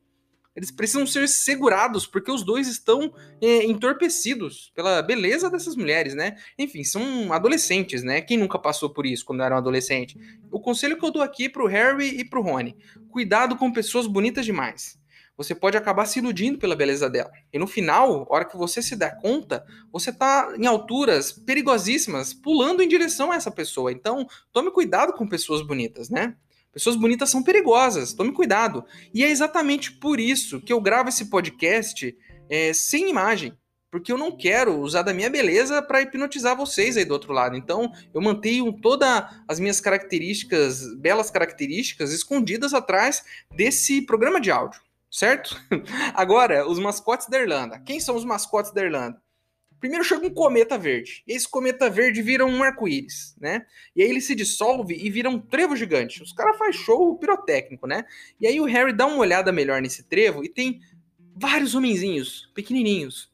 Eles 0.57 0.71
precisam 0.71 1.07
ser 1.07 1.29
segurados, 1.29 2.07
porque 2.07 2.31
os 2.31 2.45
dois 2.45 2.69
estão 2.69 3.13
é, 3.41 3.65
entorpecidos 3.65 4.71
pela 4.75 5.03
beleza 5.03 5.51
dessas 5.51 5.75
mulheres, 5.75 6.15
né? 6.15 6.37
Enfim, 6.59 6.85
são 6.85 7.33
adolescentes, 7.33 8.03
né? 8.03 8.21
Quem 8.21 8.39
nunca 8.39 8.59
passou 8.59 8.91
por 8.91 9.05
isso 9.05 9.25
quando 9.25 9.43
era 9.43 9.55
um 9.55 9.59
adolescente? 9.59 10.17
O 10.53 10.61
conselho 10.61 10.97
que 10.97 11.05
eu 11.05 11.11
dou 11.11 11.23
aqui 11.23 11.49
pro 11.49 11.67
Harry 11.67 12.21
e 12.21 12.25
pro 12.25 12.43
Rony: 12.43 12.77
cuidado 13.11 13.57
com 13.57 13.73
pessoas 13.73 14.07
bonitas 14.07 14.45
demais. 14.45 14.97
Você 15.37 15.53
pode 15.53 15.77
acabar 15.77 16.07
se 16.07 16.21
iludindo 16.21 16.59
pela 16.59 16.77
beleza 16.77 17.11
dela. 17.11 17.33
E 17.53 17.59
no 17.59 17.67
final, 17.67 18.25
hora 18.31 18.45
que 18.45 18.57
você 18.57 18.81
se 18.81 18.95
der 18.95 19.19
conta, 19.21 19.67
você 19.93 20.13
tá 20.13 20.55
em 20.57 20.67
alturas 20.67 21.33
perigosíssimas, 21.33 22.33
pulando 22.33 22.83
em 22.83 22.89
direção 22.89 23.33
a 23.33 23.35
essa 23.35 23.51
pessoa. 23.51 23.91
Então, 23.91 24.27
tome 24.53 24.71
cuidado 24.71 25.13
com 25.13 25.27
pessoas 25.27 25.61
bonitas, 25.61 26.09
né? 26.09 26.37
Pessoas 26.75 26.97
bonitas 26.97 27.31
são 27.31 27.43
perigosas, 27.43 28.13
tome 28.13 28.33
cuidado. 28.33 28.85
E 29.15 29.23
é 29.25 29.31
exatamente 29.31 29.93
por 29.93 30.19
isso 30.19 30.61
que 30.61 30.73
eu 30.73 30.81
gravo 30.81 31.09
esse 31.09 31.27
podcast 31.27 32.15
é, 32.51 32.73
sem 32.75 33.09
imagem. 33.09 33.57
porque 33.95 34.11
eu 34.11 34.19
não 34.19 34.37
quero 34.37 34.81
usar 34.81 35.03
da 35.03 35.15
minha 35.15 35.31
beleza 35.31 35.81
para 35.81 36.03
hipnotizar 36.03 36.57
vocês 36.57 36.97
aí 36.97 37.05
do 37.05 37.15
outro 37.15 37.33
lado. 37.33 37.57
Então, 37.57 37.93
eu 38.13 38.21
mantenho 38.21 38.73
todas 38.73 39.25
as 39.47 39.61
minhas 39.61 39.81
características, 39.81 40.83
belas 40.99 41.31
características, 41.31 42.13
escondidas 42.13 42.75
atrás 42.75 43.23
desse 43.55 44.03
programa 44.03 44.41
de 44.41 44.51
áudio, 44.51 44.81
certo? 45.09 45.57
Agora, 46.13 46.69
os 46.69 46.81
mascotes 46.81 47.29
da 47.29 47.39
Irlanda. 47.39 47.79
Quem 47.79 48.01
são 48.01 48.17
os 48.17 48.25
mascotes 48.25 48.73
da 48.73 48.83
Irlanda? 48.83 49.23
Primeiro 49.81 50.05
chega 50.05 50.27
um 50.27 50.31
cometa 50.31 50.79
verde. 50.79 51.23
E 51.27 51.33
esse 51.33 51.49
cometa 51.49 51.91
verde 51.91 52.23
vira 52.23 52.45
um 52.45 52.63
arco-íris, 52.63 53.37
né? 53.39 53.67
E 53.95 54.03
aí 54.03 54.09
ele 54.09 54.21
se 54.21 54.35
dissolve 54.35 54.95
e 54.95 55.11
vira 55.11 55.29
um 55.29 55.39
trevo 55.39 55.77
gigante. 55.77 56.23
Os 56.23 56.33
caras 56.33 56.57
fazem 56.57 56.73
show 56.73 57.17
pirotécnico, 57.19 57.87
né? 57.87 58.05
E 58.41 58.47
aí 58.47 58.61
o 58.61 58.65
Harry 58.65 58.93
dá 58.93 59.07
uma 59.07 59.19
olhada 59.19 59.53
melhor 59.53 59.83
nesse 59.83 60.03
trevo 60.05 60.43
e 60.45 60.49
tem 60.49 60.81
vários 61.37 61.75
homenzinhos, 61.75 62.51
pequenininhos. 62.55 63.31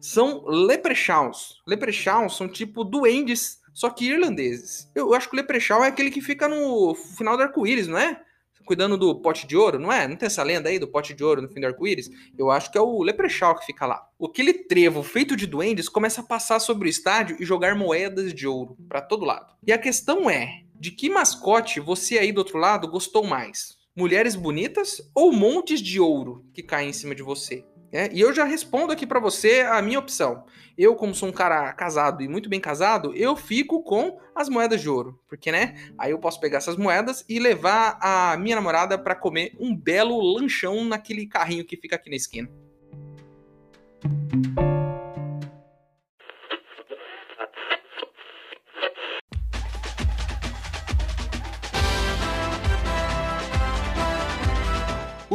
São 0.00 0.44
leprechauns. 0.46 1.62
Leprechauns 1.66 2.36
são 2.36 2.48
tipo 2.48 2.82
duendes, 2.82 3.60
só 3.72 3.90
que 3.90 4.06
irlandeses. 4.06 4.90
Eu 4.94 5.14
acho 5.14 5.28
que 5.28 5.34
o 5.34 5.36
leprechaun 5.36 5.84
é 5.84 5.88
aquele 5.88 6.10
que 6.10 6.20
fica 6.20 6.48
no 6.48 6.94
final 6.94 7.36
do 7.36 7.42
arco-íris, 7.42 7.86
não 7.86 7.98
é? 7.98 8.20
Cuidando 8.66 8.98
do 8.98 9.14
pote 9.14 9.46
de 9.46 9.56
ouro, 9.56 9.78
não 9.78 9.90
é? 9.90 10.06
Não 10.06 10.16
tem 10.16 10.26
essa 10.26 10.42
lenda 10.42 10.68
aí 10.68 10.78
do 10.78 10.88
pote 10.88 11.14
de 11.14 11.24
ouro 11.24 11.40
no 11.40 11.48
fim 11.48 11.60
do 11.60 11.66
arco-íris? 11.66 12.10
Eu 12.36 12.50
acho 12.50 12.70
que 12.70 12.76
é 12.76 12.80
o 12.80 13.02
Leprechaun 13.02 13.54
que 13.54 13.64
fica 13.64 13.86
lá. 13.86 14.06
Aquele 14.22 14.52
trevo 14.52 15.02
feito 15.02 15.36
de 15.36 15.46
duendes 15.46 15.88
começa 15.88 16.20
a 16.20 16.24
passar 16.24 16.58
sobre 16.58 16.88
o 16.88 16.90
estádio 16.90 17.36
e 17.40 17.44
jogar 17.44 17.74
moedas 17.74 18.34
de 18.34 18.46
ouro 18.46 18.76
para 18.88 19.00
todo 19.00 19.24
lado. 19.24 19.54
E 19.66 19.72
a 19.72 19.78
questão 19.78 20.28
é, 20.28 20.64
de 20.74 20.90
que 20.90 21.08
mascote 21.08 21.80
você 21.80 22.18
aí 22.18 22.32
do 22.32 22.38
outro 22.38 22.58
lado 22.58 22.88
gostou 22.88 23.24
mais? 23.24 23.76
Mulheres 23.94 24.34
bonitas 24.34 25.00
ou 25.14 25.32
montes 25.32 25.80
de 25.80 25.98
ouro 25.98 26.44
que 26.52 26.62
caem 26.62 26.90
em 26.90 26.92
cima 26.92 27.14
de 27.14 27.22
você? 27.22 27.64
É, 27.96 28.10
e 28.12 28.20
eu 28.20 28.30
já 28.30 28.44
respondo 28.44 28.92
aqui 28.92 29.06
para 29.06 29.18
você 29.18 29.62
a 29.62 29.80
minha 29.80 29.98
opção. 29.98 30.44
Eu, 30.76 30.94
como 30.94 31.14
sou 31.14 31.30
um 31.30 31.32
cara 31.32 31.72
casado 31.72 32.22
e 32.22 32.28
muito 32.28 32.46
bem 32.46 32.60
casado, 32.60 33.16
eu 33.16 33.34
fico 33.34 33.82
com 33.82 34.18
as 34.34 34.50
moedas 34.50 34.82
de 34.82 34.88
ouro. 34.90 35.18
Porque, 35.26 35.50
né? 35.50 35.74
Aí 35.96 36.10
eu 36.10 36.18
posso 36.18 36.38
pegar 36.38 36.58
essas 36.58 36.76
moedas 36.76 37.24
e 37.26 37.38
levar 37.38 37.98
a 38.02 38.36
minha 38.36 38.54
namorada 38.54 38.98
para 38.98 39.14
comer 39.14 39.56
um 39.58 39.74
belo 39.74 40.20
lanchão 40.20 40.84
naquele 40.84 41.26
carrinho 41.26 41.64
que 41.64 41.74
fica 41.74 41.96
aqui 41.96 42.10
na 42.10 42.16
esquina. 42.16 42.50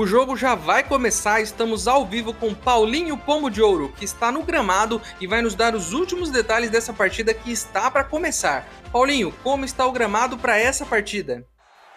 O 0.02 0.08
jogo 0.08 0.36
já 0.36 0.56
vai 0.56 0.84
começar, 0.84 1.42
estamos 1.42 1.88
ao 1.88 2.04
vivo 2.04 2.34
com 2.34 2.56
Paulinho 2.56 3.16
Pomo 3.16 3.52
de 3.52 3.62
Ouro, 3.62 3.94
que 3.96 4.04
está 4.04 4.32
no 4.32 4.42
gramado 4.42 5.00
e 5.20 5.28
vai 5.28 5.44
nos 5.44 5.54
dar 5.54 5.76
os 5.76 5.94
últimos 5.94 6.32
detalhes 6.32 6.72
dessa 6.72 6.92
partida 6.92 7.36
que 7.36 7.52
está 7.52 7.92
para 7.92 8.04
começar. 8.04 8.68
Paulinho, 8.92 9.32
como 9.44 9.64
está 9.64 9.86
o 9.86 9.92
gramado 9.92 10.40
para 10.40 10.58
essa 10.58 10.88
partida? 10.88 11.48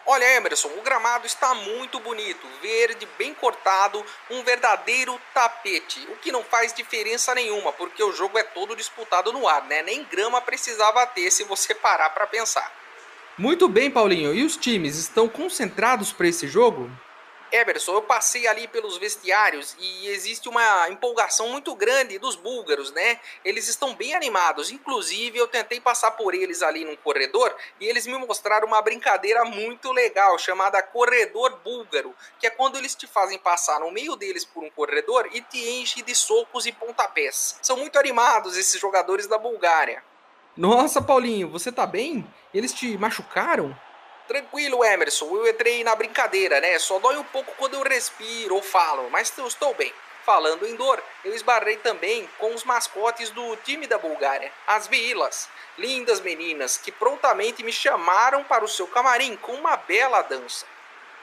Olha, 0.05 0.37
Emerson, 0.37 0.69
o 0.69 0.83
gramado 0.83 1.27
está 1.27 1.55
muito 1.55 1.99
bonito, 1.99 2.47
verde, 2.61 3.09
bem 3.17 3.33
cortado, 3.33 4.05
um 4.31 4.45
verdadeiro 4.45 5.19
tapete, 5.33 6.07
o 6.13 6.17
que 6.17 6.31
não 6.31 6.45
faz 6.45 6.75
diferença 6.75 7.35
nenhuma, 7.35 7.73
porque 7.73 8.05
o 8.05 8.13
jogo 8.13 8.37
é 8.37 8.43
todo 8.43 8.77
disputado 8.77 9.33
no 9.33 9.49
ar, 9.49 9.65
né? 9.65 9.81
Nem 9.81 10.05
grama 10.05 10.43
precisava 10.43 11.07
ter 11.07 11.31
se 11.31 11.43
você 11.45 11.73
parar 11.81 12.11
para 12.11 12.27
pensar. 12.27 12.71
Muito 13.39 13.67
bem, 13.67 13.91
Paulinho, 13.91 14.35
e 14.35 14.45
os 14.45 14.59
times 14.59 14.99
estão 14.99 15.27
concentrados 15.27 16.13
para 16.13 16.29
esse 16.29 16.47
jogo? 16.47 16.91
Eberson, 17.55 17.95
eu 17.95 18.03
passei 18.03 18.49
ali 18.49 18.67
pelos 18.67 18.99
vestiários 18.99 19.77
e 19.79 20.09
existe 20.09 20.49
uma 20.49 20.89
empolgação 20.89 21.49
muito 21.51 21.73
grande 21.77 22.19
dos 22.19 22.35
búlgaros, 22.35 22.91
né? 22.91 23.21
Eles 23.45 23.69
estão 23.69 23.95
bem 23.95 24.13
animados. 24.13 24.73
Inclusive, 24.73 25.39
eu 25.39 25.47
tentei 25.47 25.81
passar 25.81 26.11
por 26.11 26.35
eles 26.35 26.63
ali 26.63 26.85
no 26.85 26.97
corredor 26.97 27.55
e 27.81 27.87
eles 27.87 28.09
me 28.09 28.19
mostraram 28.19 28.67
uma 28.67 28.83
brincadeira 28.83 29.45
muito 29.45 29.93
legal 29.93 30.37
chamada 30.37 30.83
corredor 30.83 31.61
búlgaro, 31.63 32.13
que 32.41 32.47
é 32.49 32.51
quando 32.51 32.77
eles 32.77 32.97
te 32.97 33.07
fazem 33.07 33.39
passar 33.39 33.79
no 33.79 33.93
meio 33.93 34.17
deles 34.17 34.45
por 34.45 34.65
um 34.65 34.71
corredor 34.71 35.29
e 35.33 35.41
te 35.41 35.59
enche 35.59 36.03
de 36.03 36.13
socos 36.13 36.67
e 36.67 36.73
pontapés. 36.73 37.57
São 37.63 37.77
muito 37.77 37.97
animados 38.01 38.57
esses 38.57 38.81
jogadores 38.81 39.29
da 39.29 39.39
Bulgária. 39.39 40.03
Nossa, 40.57 41.01
Paulinho, 41.01 41.49
você 41.49 41.71
tá 41.71 41.87
bem? 41.87 42.27
Eles 42.53 42.73
te 42.73 42.99
machucaram? 42.99 43.77
Tranquilo, 44.27 44.83
Emerson, 44.83 45.27
eu 45.37 45.49
entrei 45.49 45.85
na 45.85 45.95
brincadeira, 45.95 46.61
né? 46.61 46.79
Só 46.79 46.99
dói 46.99 47.17
um 47.19 47.25
pouco 47.25 47.53
quando 47.59 47.75
eu 47.75 47.83
respiro 47.83 48.55
ou 48.55 48.63
falo, 48.63 49.11
mas 49.11 49.33
eu 49.37 49.47
estou 49.47 49.75
bem. 49.75 49.93
Falando 50.25 50.67
em 50.67 50.75
dor, 50.75 51.03
eu 51.23 51.35
esbarrei 51.35 51.77
também 51.77 52.27
com 52.39 52.55
os 52.55 52.65
mascotes 52.65 53.29
do 53.29 53.57
time 53.57 53.87
da 53.87 53.99
Bulgária, 53.99 54.51
as 54.67 54.87
Vilas, 54.87 55.51
lindas 55.77 56.23
meninas 56.23 56.79
que 56.79 56.91
prontamente 56.91 57.63
me 57.63 57.71
chamaram 57.71 58.43
para 58.43 58.65
o 58.65 58.69
seu 58.69 58.87
camarim 58.87 59.37
com 59.37 59.53
uma 59.53 59.77
bela 59.77 60.23
dança. 60.23 60.65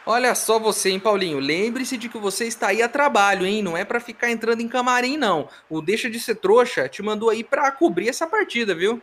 Olha 0.06 0.36
só 0.36 0.60
você, 0.60 0.90
hein, 0.90 1.00
Paulinho? 1.00 1.40
Lembre-se 1.40 1.98
de 1.98 2.10
que 2.10 2.20
você 2.20 2.46
está 2.46 2.68
aí 2.68 2.84
a 2.84 2.90
trabalho, 2.90 3.46
hein? 3.46 3.64
Não 3.64 3.76
é 3.76 3.84
para 3.84 4.00
ficar 4.00 4.30
entrando 4.30 4.62
em 4.62 4.68
camarim, 4.68 5.18
não. 5.18 5.50
O 5.68 5.82
Deixa 5.82 6.08
de 6.08 6.20
Ser 6.20 6.36
Trouxa 6.36 6.88
te 6.88 7.02
mandou 7.02 7.30
aí 7.30 7.44
para 7.44 7.72
cobrir 7.72 8.10
essa 8.10 8.28
partida, 8.28 8.76
viu? 8.76 9.02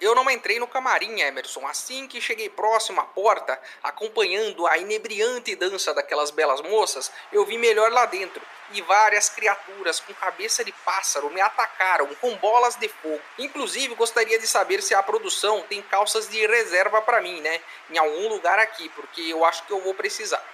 Eu 0.00 0.14
não 0.14 0.30
entrei 0.30 0.60
no 0.60 0.66
camarim, 0.66 1.20
Emerson. 1.20 1.66
Assim 1.66 2.06
que 2.06 2.20
cheguei 2.20 2.48
próximo 2.48 3.00
à 3.00 3.04
porta, 3.04 3.60
acompanhando 3.82 4.66
a 4.66 4.78
inebriante 4.78 5.56
dança 5.56 5.92
daquelas 5.92 6.30
belas 6.30 6.60
moças, 6.62 7.10
eu 7.32 7.44
vi 7.44 7.58
melhor 7.58 7.90
lá 7.90 8.06
dentro. 8.06 8.40
E 8.72 8.80
várias 8.82 9.28
criaturas 9.28 9.98
com 9.98 10.14
cabeça 10.14 10.62
de 10.62 10.70
pássaro 10.84 11.30
me 11.30 11.40
atacaram 11.40 12.06
com 12.20 12.36
bolas 12.36 12.76
de 12.76 12.88
fogo. 12.88 13.20
Inclusive, 13.38 13.94
gostaria 13.94 14.38
de 14.38 14.46
saber 14.46 14.82
se 14.82 14.94
a 14.94 15.02
produção 15.02 15.64
tem 15.68 15.82
calças 15.82 16.28
de 16.28 16.46
reserva 16.46 17.02
para 17.02 17.20
mim, 17.20 17.40
né? 17.40 17.60
Em 17.90 17.98
algum 17.98 18.28
lugar 18.28 18.58
aqui, 18.58 18.88
porque 18.90 19.22
eu 19.22 19.44
acho 19.44 19.64
que 19.64 19.72
eu 19.72 19.80
vou 19.80 19.94
precisar. 19.94 20.44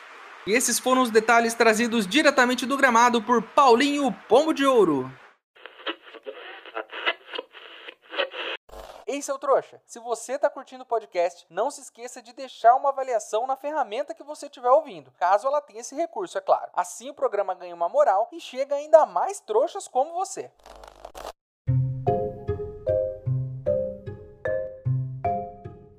E 0.46 0.52
esses 0.52 0.78
foram 0.78 1.02
os 1.02 1.10
detalhes 1.10 1.54
trazidos 1.54 2.06
diretamente 2.06 2.64
do 2.64 2.76
gramado 2.76 3.20
por 3.20 3.42
Paulinho 3.42 4.12
Pombo 4.28 4.54
de 4.54 4.64
Ouro. 4.64 5.10
Ei, 9.14 9.22
seu 9.22 9.38
trouxa, 9.38 9.80
se 9.86 10.00
você 10.00 10.32
está 10.32 10.50
curtindo 10.50 10.82
o 10.82 10.86
podcast, 10.86 11.46
não 11.48 11.70
se 11.70 11.80
esqueça 11.80 12.20
de 12.20 12.32
deixar 12.32 12.74
uma 12.74 12.88
avaliação 12.88 13.46
na 13.46 13.56
ferramenta 13.56 14.12
que 14.12 14.24
você 14.24 14.46
estiver 14.46 14.70
ouvindo, 14.70 15.12
caso 15.12 15.46
ela 15.46 15.60
tenha 15.60 15.82
esse 15.82 15.94
recurso, 15.94 16.36
é 16.36 16.40
claro. 16.40 16.68
Assim 16.74 17.10
o 17.10 17.14
programa 17.14 17.54
ganha 17.54 17.76
uma 17.76 17.88
moral 17.88 18.28
e 18.32 18.40
chega 18.40 18.74
ainda 18.74 19.06
mais 19.06 19.38
trouxas 19.38 19.86
como 19.86 20.14
você. 20.14 20.50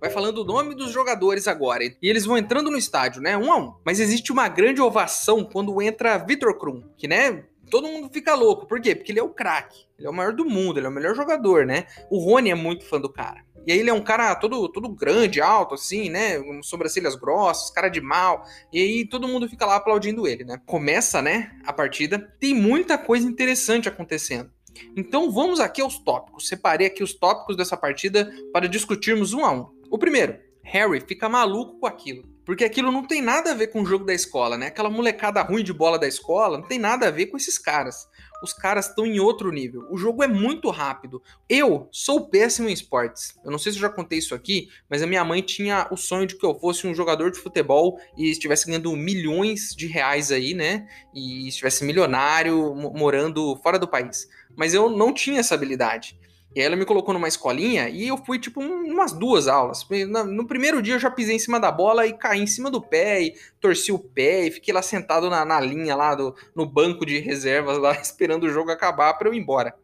vai 0.05 0.11
falando 0.11 0.39
o 0.39 0.45
nome 0.45 0.75
dos 0.75 0.91
jogadores 0.91 1.47
agora. 1.47 1.83
E 1.83 1.97
eles 2.01 2.25
vão 2.25 2.37
entrando 2.37 2.69
no 2.69 2.77
estádio, 2.77 3.21
né? 3.21 3.35
Um 3.35 3.51
a 3.51 3.57
um. 3.57 3.73
Mas 3.83 3.99
existe 3.99 4.31
uma 4.31 4.47
grande 4.47 4.79
ovação 4.79 5.43
quando 5.43 5.81
entra 5.81 6.17
Vitor 6.17 6.57
Krum, 6.59 6.83
que, 6.95 7.07
né? 7.07 7.43
Todo 7.69 7.87
mundo 7.87 8.09
fica 8.11 8.33
louco. 8.35 8.65
Por 8.65 8.81
quê? 8.81 8.95
Porque 8.95 9.11
ele 9.11 9.19
é 9.19 9.23
o 9.23 9.29
craque. 9.29 9.85
Ele 9.97 10.07
é 10.07 10.09
o 10.09 10.13
maior 10.13 10.33
do 10.33 10.45
mundo, 10.45 10.79
ele 10.79 10.87
é 10.87 10.89
o 10.89 10.93
melhor 10.93 11.15
jogador, 11.15 11.65
né? 11.65 11.85
O 12.09 12.19
Rony 12.19 12.51
é 12.51 12.55
muito 12.55 12.85
fã 12.85 12.99
do 12.99 13.11
cara. 13.11 13.43
E 13.65 13.71
aí 13.71 13.79
ele 13.79 13.89
é 13.89 13.93
um 13.93 14.03
cara 14.03 14.35
todo, 14.35 14.69
todo 14.69 14.89
grande, 14.89 15.41
alto, 15.41 15.73
assim, 15.73 16.09
né? 16.09 16.39
Com 16.39 16.61
sobrancelhas 16.61 17.15
grossas, 17.15 17.71
cara 17.71 17.89
de 17.89 17.99
mal. 17.99 18.45
E 18.71 18.79
aí 18.79 19.07
todo 19.07 19.27
mundo 19.27 19.49
fica 19.49 19.65
lá 19.65 19.77
aplaudindo 19.77 20.27
ele, 20.27 20.43
né? 20.43 20.61
Começa, 20.65 21.21
né, 21.21 21.51
a 21.65 21.73
partida. 21.73 22.19
Tem 22.39 22.53
muita 22.53 22.97
coisa 22.97 23.27
interessante 23.27 23.89
acontecendo. 23.89 24.51
Então 24.95 25.31
vamos 25.31 25.59
aqui 25.59 25.81
aos 25.81 25.97
tópicos. 25.97 26.47
Separei 26.47 26.87
aqui 26.87 27.01
os 27.01 27.13
tópicos 27.13 27.57
dessa 27.57 27.75
partida 27.75 28.31
para 28.53 28.67
discutirmos 28.67 29.33
um 29.33 29.43
a 29.43 29.51
um. 29.51 29.69
O 29.89 29.97
primeiro, 29.97 30.37
Harry 30.61 30.99
fica 30.99 31.29
maluco 31.29 31.79
com 31.79 31.87
aquilo. 31.87 32.34
Porque 32.45 32.63
aquilo 32.63 32.91
não 32.91 33.03
tem 33.03 33.21
nada 33.21 33.51
a 33.51 33.53
ver 33.55 33.67
com 33.67 33.81
o 33.81 33.85
jogo 33.85 34.05
da 34.05 34.13
escola, 34.13 34.57
né? 34.57 34.67
Aquela 34.67 34.89
molecada 34.89 35.41
ruim 35.41 35.63
de 35.63 35.73
bola 35.73 35.97
da 35.97 36.07
escola 36.07 36.59
não 36.59 36.67
tem 36.67 36.77
nada 36.77 37.07
a 37.07 37.11
ver 37.11 37.25
com 37.25 37.37
esses 37.37 37.57
caras. 37.57 38.07
Os 38.43 38.53
caras 38.53 38.87
estão 38.87 39.05
em 39.05 39.19
outro 39.19 39.51
nível. 39.51 39.87
O 39.89 39.97
jogo 39.97 40.23
é 40.23 40.27
muito 40.27 40.69
rápido. 40.69 41.21
Eu 41.49 41.89
sou 41.91 42.29
péssimo 42.29 42.69
em 42.69 42.73
esportes. 42.73 43.33
Eu 43.43 43.49
não 43.49 43.57
sei 43.57 43.71
se 43.71 43.79
eu 43.79 43.81
já 43.81 43.89
contei 43.89 44.19
isso 44.19 44.35
aqui, 44.35 44.69
mas 44.87 45.01
a 45.01 45.07
minha 45.07 45.25
mãe 45.25 45.41
tinha 45.41 45.87
o 45.89 45.97
sonho 45.97 46.27
de 46.27 46.35
que 46.35 46.45
eu 46.45 46.53
fosse 46.53 46.85
um 46.85 46.93
jogador 46.93 47.31
de 47.31 47.39
futebol 47.39 47.99
e 48.15 48.29
estivesse 48.29 48.67
ganhando 48.67 48.95
milhões 48.95 49.73
de 49.75 49.87
reais 49.87 50.31
aí, 50.31 50.53
né? 50.53 50.87
E 51.13 51.47
estivesse 51.47 51.83
milionário, 51.83 52.75
morando 52.75 53.55
fora 53.63 53.79
do 53.79 53.87
país. 53.87 54.27
Mas 54.55 54.73
eu 54.73 54.89
não 54.89 55.11
tinha 55.11 55.39
essa 55.39 55.55
habilidade. 55.55 56.19
E 56.55 56.61
aí 56.61 56.65
ela 56.65 56.77
me 56.77 56.85
colocou 56.85 57.13
numa 57.13 57.27
escolinha 57.27 57.89
e 57.89 58.07
eu 58.07 58.15
fui, 58.15 58.39
tipo, 58.39 58.61
umas 58.61 59.11
duas 59.11 59.49
aulas. 59.49 59.85
No 60.07 60.47
primeiro 60.47 60.81
dia 60.81 60.93
eu 60.93 60.99
já 60.99 61.11
pisei 61.11 61.35
em 61.35 61.39
cima 61.39 61.59
da 61.59 61.69
bola 61.69 62.07
e 62.07 62.13
caí 62.13 62.39
em 62.39 62.47
cima 62.47 62.71
do 62.71 62.81
pé 62.81 63.21
e 63.23 63.35
torci 63.59 63.91
o 63.91 63.99
pé 63.99 64.47
e 64.47 64.51
fiquei 64.51 64.73
lá 64.73 64.81
sentado 64.81 65.29
na, 65.29 65.43
na 65.43 65.59
linha 65.59 65.97
lá, 65.97 66.15
do, 66.15 66.33
no 66.55 66.65
banco 66.65 67.05
de 67.05 67.19
reservas 67.19 67.77
lá, 67.77 67.91
esperando 67.99 68.45
o 68.45 68.49
jogo 68.49 68.71
acabar 68.71 69.13
para 69.15 69.27
eu 69.27 69.33
ir 69.33 69.39
embora. 69.39 69.75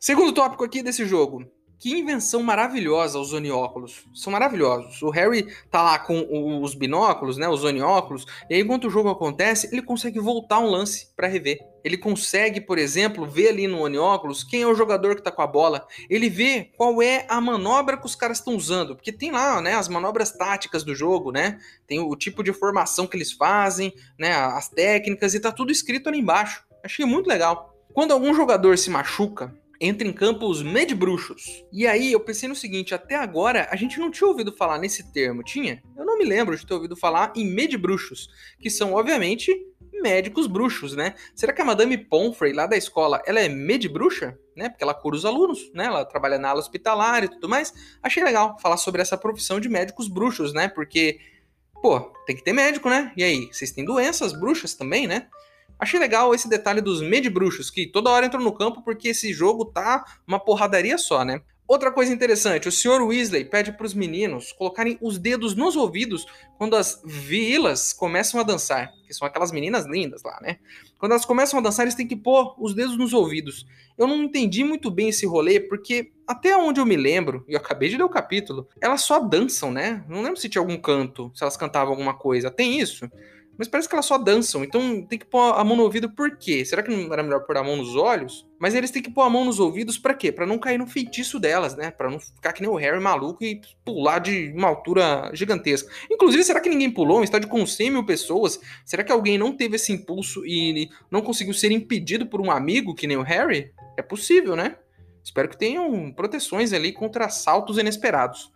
Segundo 0.00 0.32
tópico 0.32 0.64
aqui 0.64 0.82
desse 0.82 1.04
jogo, 1.04 1.44
Que 1.84 1.98
invenção 1.98 2.42
maravilhosa 2.42 3.18
os 3.18 3.34
onióculos. 3.34 4.06
São 4.14 4.32
maravilhosos. 4.32 5.02
O 5.02 5.10
Harry 5.10 5.54
tá 5.70 5.82
lá 5.82 5.98
com 5.98 6.62
os 6.62 6.74
binóculos, 6.74 7.36
né, 7.36 7.46
os 7.46 7.62
onióculos, 7.62 8.24
e 8.48 8.54
aí 8.54 8.62
enquanto 8.62 8.86
o 8.86 8.90
jogo 8.90 9.10
acontece, 9.10 9.68
ele 9.70 9.82
consegue 9.82 10.18
voltar 10.18 10.60
um 10.60 10.70
lance 10.70 11.08
para 11.14 11.28
rever. 11.28 11.58
Ele 11.84 11.98
consegue, 11.98 12.58
por 12.58 12.78
exemplo, 12.78 13.26
ver 13.26 13.48
ali 13.48 13.66
no 13.66 13.82
onióculos 13.82 14.42
quem 14.42 14.62
é 14.62 14.66
o 14.66 14.74
jogador 14.74 15.14
que 15.14 15.20
tá 15.20 15.30
com 15.30 15.42
a 15.42 15.46
bola. 15.46 15.86
Ele 16.08 16.30
vê 16.30 16.70
qual 16.74 17.02
é 17.02 17.26
a 17.28 17.38
manobra 17.38 17.98
que 17.98 18.06
os 18.06 18.14
caras 18.14 18.38
estão 18.38 18.56
usando, 18.56 18.96
porque 18.96 19.12
tem 19.12 19.30
lá, 19.30 19.60
né, 19.60 19.74
as 19.74 19.86
manobras 19.86 20.32
táticas 20.32 20.84
do 20.84 20.94
jogo, 20.94 21.32
né? 21.32 21.58
Tem 21.86 22.00
o 22.00 22.16
tipo 22.16 22.42
de 22.42 22.54
formação 22.54 23.06
que 23.06 23.14
eles 23.14 23.30
fazem, 23.30 23.92
né, 24.18 24.32
as 24.32 24.68
técnicas 24.68 25.34
e 25.34 25.38
tá 25.38 25.52
tudo 25.52 25.70
escrito 25.70 26.08
ali 26.08 26.20
embaixo. 26.20 26.64
Achei 26.82 27.04
muito 27.04 27.26
legal. 27.26 27.76
Quando 27.92 28.12
algum 28.12 28.32
jogador 28.32 28.78
se 28.78 28.88
machuca, 28.88 29.54
entra 29.84 30.06
em 30.06 30.12
campo 30.12 30.46
os 30.46 30.62
medbruxos. 30.62 31.64
E 31.72 31.86
aí 31.86 32.12
eu 32.12 32.20
pensei 32.20 32.48
no 32.48 32.56
seguinte, 32.56 32.94
até 32.94 33.16
agora 33.16 33.68
a 33.70 33.76
gente 33.76 33.98
não 33.98 34.10
tinha 34.10 34.28
ouvido 34.28 34.52
falar 34.52 34.78
nesse 34.78 35.12
termo, 35.12 35.42
tinha? 35.42 35.82
Eu 35.96 36.04
não 36.04 36.18
me 36.18 36.24
lembro 36.24 36.56
de 36.56 36.66
ter 36.66 36.74
ouvido 36.74 36.96
falar 36.96 37.32
em 37.36 37.46
medbruxos, 37.46 38.28
que 38.58 38.70
são 38.70 38.94
obviamente 38.94 39.52
médicos 40.02 40.46
bruxos, 40.46 40.94
né? 40.94 41.14
Será 41.34 41.52
que 41.52 41.62
a 41.62 41.64
Madame 41.64 41.96
Pomfrey 41.96 42.52
lá 42.52 42.66
da 42.66 42.76
escola, 42.76 43.22
ela 43.26 43.40
é 43.40 43.48
medbruxa? 43.48 44.38
Né? 44.56 44.68
Porque 44.68 44.84
ela 44.84 44.94
cura 44.94 45.16
os 45.16 45.24
alunos, 45.24 45.70
né? 45.72 45.86
Ela 45.86 46.04
trabalha 46.04 46.38
na 46.38 46.50
ala 46.50 46.60
hospitalar 46.60 47.24
e 47.24 47.28
tudo 47.28 47.48
mais. 47.48 47.72
Achei 48.02 48.22
legal 48.22 48.56
falar 48.60 48.76
sobre 48.76 49.02
essa 49.02 49.16
profissão 49.16 49.58
de 49.58 49.68
médicos 49.68 50.08
bruxos, 50.08 50.52
né? 50.52 50.68
Porque 50.68 51.18
pô, 51.84 52.00
tem 52.26 52.34
que 52.34 52.42
ter 52.42 52.54
médico, 52.54 52.88
né? 52.88 53.12
E 53.14 53.22
aí, 53.22 53.48
vocês 53.52 53.70
têm 53.70 53.84
doenças 53.84 54.32
bruxas 54.32 54.72
também, 54.72 55.06
né? 55.06 55.28
Achei 55.78 55.98
legal 55.98 56.34
esse 56.34 56.48
detalhe 56.48 56.80
dos 56.80 57.02
medbruxos, 57.02 57.70
que 57.70 57.86
toda 57.86 58.10
hora 58.10 58.26
entram 58.26 58.40
no 58.40 58.52
campo 58.52 58.82
porque 58.82 59.08
esse 59.08 59.32
jogo 59.32 59.64
tá 59.64 60.04
uma 60.26 60.38
porradaria 60.38 60.96
só, 60.98 61.24
né? 61.24 61.40
Outra 61.66 61.90
coisa 61.90 62.12
interessante, 62.12 62.68
o 62.68 62.72
Sr. 62.72 63.00
Weasley 63.02 63.42
pede 63.46 63.72
para 63.72 63.86
os 63.86 63.94
meninos 63.94 64.52
colocarem 64.52 64.98
os 65.00 65.16
dedos 65.16 65.54
nos 65.54 65.76
ouvidos 65.76 66.26
quando 66.58 66.76
as 66.76 67.00
vilas 67.06 67.90
começam 67.90 68.38
a 68.38 68.42
dançar, 68.42 68.92
que 69.06 69.14
são 69.14 69.26
aquelas 69.26 69.50
meninas 69.50 69.86
lindas 69.86 70.22
lá, 70.22 70.38
né? 70.42 70.58
Quando 70.98 71.12
elas 71.12 71.24
começam 71.24 71.58
a 71.58 71.62
dançar, 71.62 71.84
eles 71.86 71.94
têm 71.94 72.06
que 72.06 72.16
pôr 72.16 72.54
os 72.58 72.74
dedos 72.74 72.98
nos 72.98 73.14
ouvidos. 73.14 73.66
Eu 73.96 74.06
não 74.06 74.24
entendi 74.24 74.62
muito 74.62 74.90
bem 74.90 75.08
esse 75.08 75.24
rolê, 75.24 75.58
porque 75.58 76.12
até 76.26 76.54
onde 76.54 76.80
eu 76.80 76.86
me 76.86 76.96
lembro, 76.96 77.46
e 77.48 77.54
eu 77.54 77.58
acabei 77.58 77.88
de 77.88 77.96
ler 77.96 78.04
o 78.04 78.10
capítulo, 78.10 78.68
elas 78.78 79.00
só 79.00 79.18
dançam, 79.18 79.72
né? 79.72 80.04
Não 80.06 80.20
lembro 80.20 80.38
se 80.38 80.50
tinha 80.50 80.60
algum 80.60 80.76
canto, 80.76 81.32
se 81.34 81.42
elas 81.42 81.56
cantavam 81.56 81.94
alguma 81.94 82.12
coisa. 82.12 82.50
Tem 82.50 82.78
isso? 82.78 83.10
Mas 83.58 83.68
parece 83.68 83.88
que 83.88 83.94
elas 83.94 84.06
só 84.06 84.18
dançam, 84.18 84.64
então 84.64 85.02
tem 85.02 85.18
que 85.18 85.24
pôr 85.24 85.54
a 85.54 85.62
mão 85.62 85.76
no 85.76 85.84
ouvido 85.84 86.10
por 86.10 86.36
quê? 86.36 86.64
Será 86.64 86.82
que 86.82 86.90
não 86.90 87.12
era 87.12 87.22
melhor 87.22 87.40
pôr 87.40 87.56
a 87.56 87.62
mão 87.62 87.76
nos 87.76 87.94
olhos? 87.94 88.46
Mas 88.58 88.74
eles 88.74 88.90
têm 88.90 89.02
que 89.02 89.10
pôr 89.10 89.22
a 89.22 89.30
mão 89.30 89.44
nos 89.44 89.60
ouvidos 89.60 89.96
para 89.98 90.14
quê? 90.14 90.32
Para 90.32 90.46
não 90.46 90.58
cair 90.58 90.78
no 90.78 90.86
feitiço 90.86 91.38
delas, 91.38 91.76
né? 91.76 91.90
Para 91.90 92.10
não 92.10 92.18
ficar 92.18 92.52
que 92.52 92.62
nem 92.62 92.70
o 92.70 92.76
Harry 92.76 93.00
maluco 93.00 93.44
e 93.44 93.60
pular 93.84 94.18
de 94.18 94.52
uma 94.56 94.68
altura 94.68 95.30
gigantesca. 95.34 95.90
Inclusive, 96.10 96.42
será 96.42 96.60
que 96.60 96.68
ninguém 96.68 96.90
pulou? 96.90 97.20
Um 97.20 97.24
estádio 97.24 97.48
com 97.48 97.64
100 97.64 97.90
mil 97.90 98.04
pessoas? 98.04 98.58
Será 98.84 99.04
que 99.04 99.12
alguém 99.12 99.38
não 99.38 99.56
teve 99.56 99.76
esse 99.76 99.92
impulso 99.92 100.44
e 100.44 100.88
não 101.10 101.22
conseguiu 101.22 101.54
ser 101.54 101.70
impedido 101.70 102.26
por 102.26 102.40
um 102.40 102.50
amigo 102.50 102.94
que 102.94 103.06
nem 103.06 103.16
o 103.16 103.22
Harry? 103.22 103.72
É 103.96 104.02
possível, 104.02 104.56
né? 104.56 104.76
Espero 105.22 105.48
que 105.48 105.56
tenham 105.56 106.12
proteções 106.12 106.72
ali 106.72 106.92
contra 106.92 107.24
assaltos 107.26 107.78
inesperados. 107.78 108.52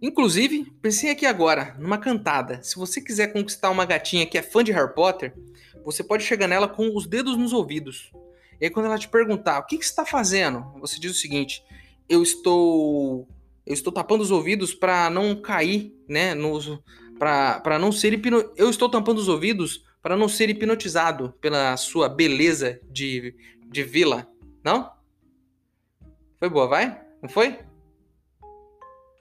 Inclusive, 0.00 0.72
pensei 0.80 1.10
aqui 1.10 1.26
agora, 1.26 1.74
numa 1.78 1.98
cantada. 1.98 2.62
Se 2.62 2.76
você 2.76 3.00
quiser 3.00 3.32
conquistar 3.32 3.70
uma 3.70 3.84
gatinha 3.84 4.26
que 4.26 4.38
é 4.38 4.42
fã 4.42 4.62
de 4.62 4.70
Harry 4.70 4.94
Potter, 4.94 5.34
você 5.84 6.04
pode 6.04 6.22
chegar 6.22 6.46
nela 6.46 6.68
com 6.68 6.94
os 6.96 7.06
dedos 7.06 7.36
nos 7.36 7.52
ouvidos. 7.52 8.12
E 8.60 8.64
aí, 8.64 8.70
quando 8.70 8.86
ela 8.86 8.98
te 8.98 9.08
perguntar 9.08 9.58
o 9.58 9.66
que, 9.66 9.76
que 9.76 9.84
você 9.84 9.90
está 9.90 10.06
fazendo, 10.06 10.64
você 10.80 11.00
diz 11.00 11.12
o 11.12 11.18
seguinte: 11.18 11.62
eu 12.08 12.22
estou. 12.22 13.28
Eu 13.66 13.74
estou 13.74 13.92
tapando 13.92 14.22
os 14.22 14.30
ouvidos 14.30 14.72
para 14.72 15.10
não 15.10 15.36
cair, 15.36 15.94
né? 16.08 16.34
Para 17.18 17.78
não 17.78 17.92
ser 17.92 18.14
hipno... 18.14 18.50
Eu 18.56 18.70
estou 18.70 18.88
tampando 18.88 19.18
os 19.18 19.28
ouvidos 19.28 19.84
para 20.00 20.16
não 20.16 20.26
ser 20.26 20.48
hipnotizado 20.48 21.34
pela 21.38 21.76
sua 21.76 22.08
beleza 22.08 22.80
de, 22.90 23.34
de 23.66 23.82
vila. 23.82 24.26
Não? 24.64 24.90
Foi 26.38 26.48
boa, 26.48 26.66
vai? 26.66 26.98
Não 27.20 27.28
foi? 27.28 27.58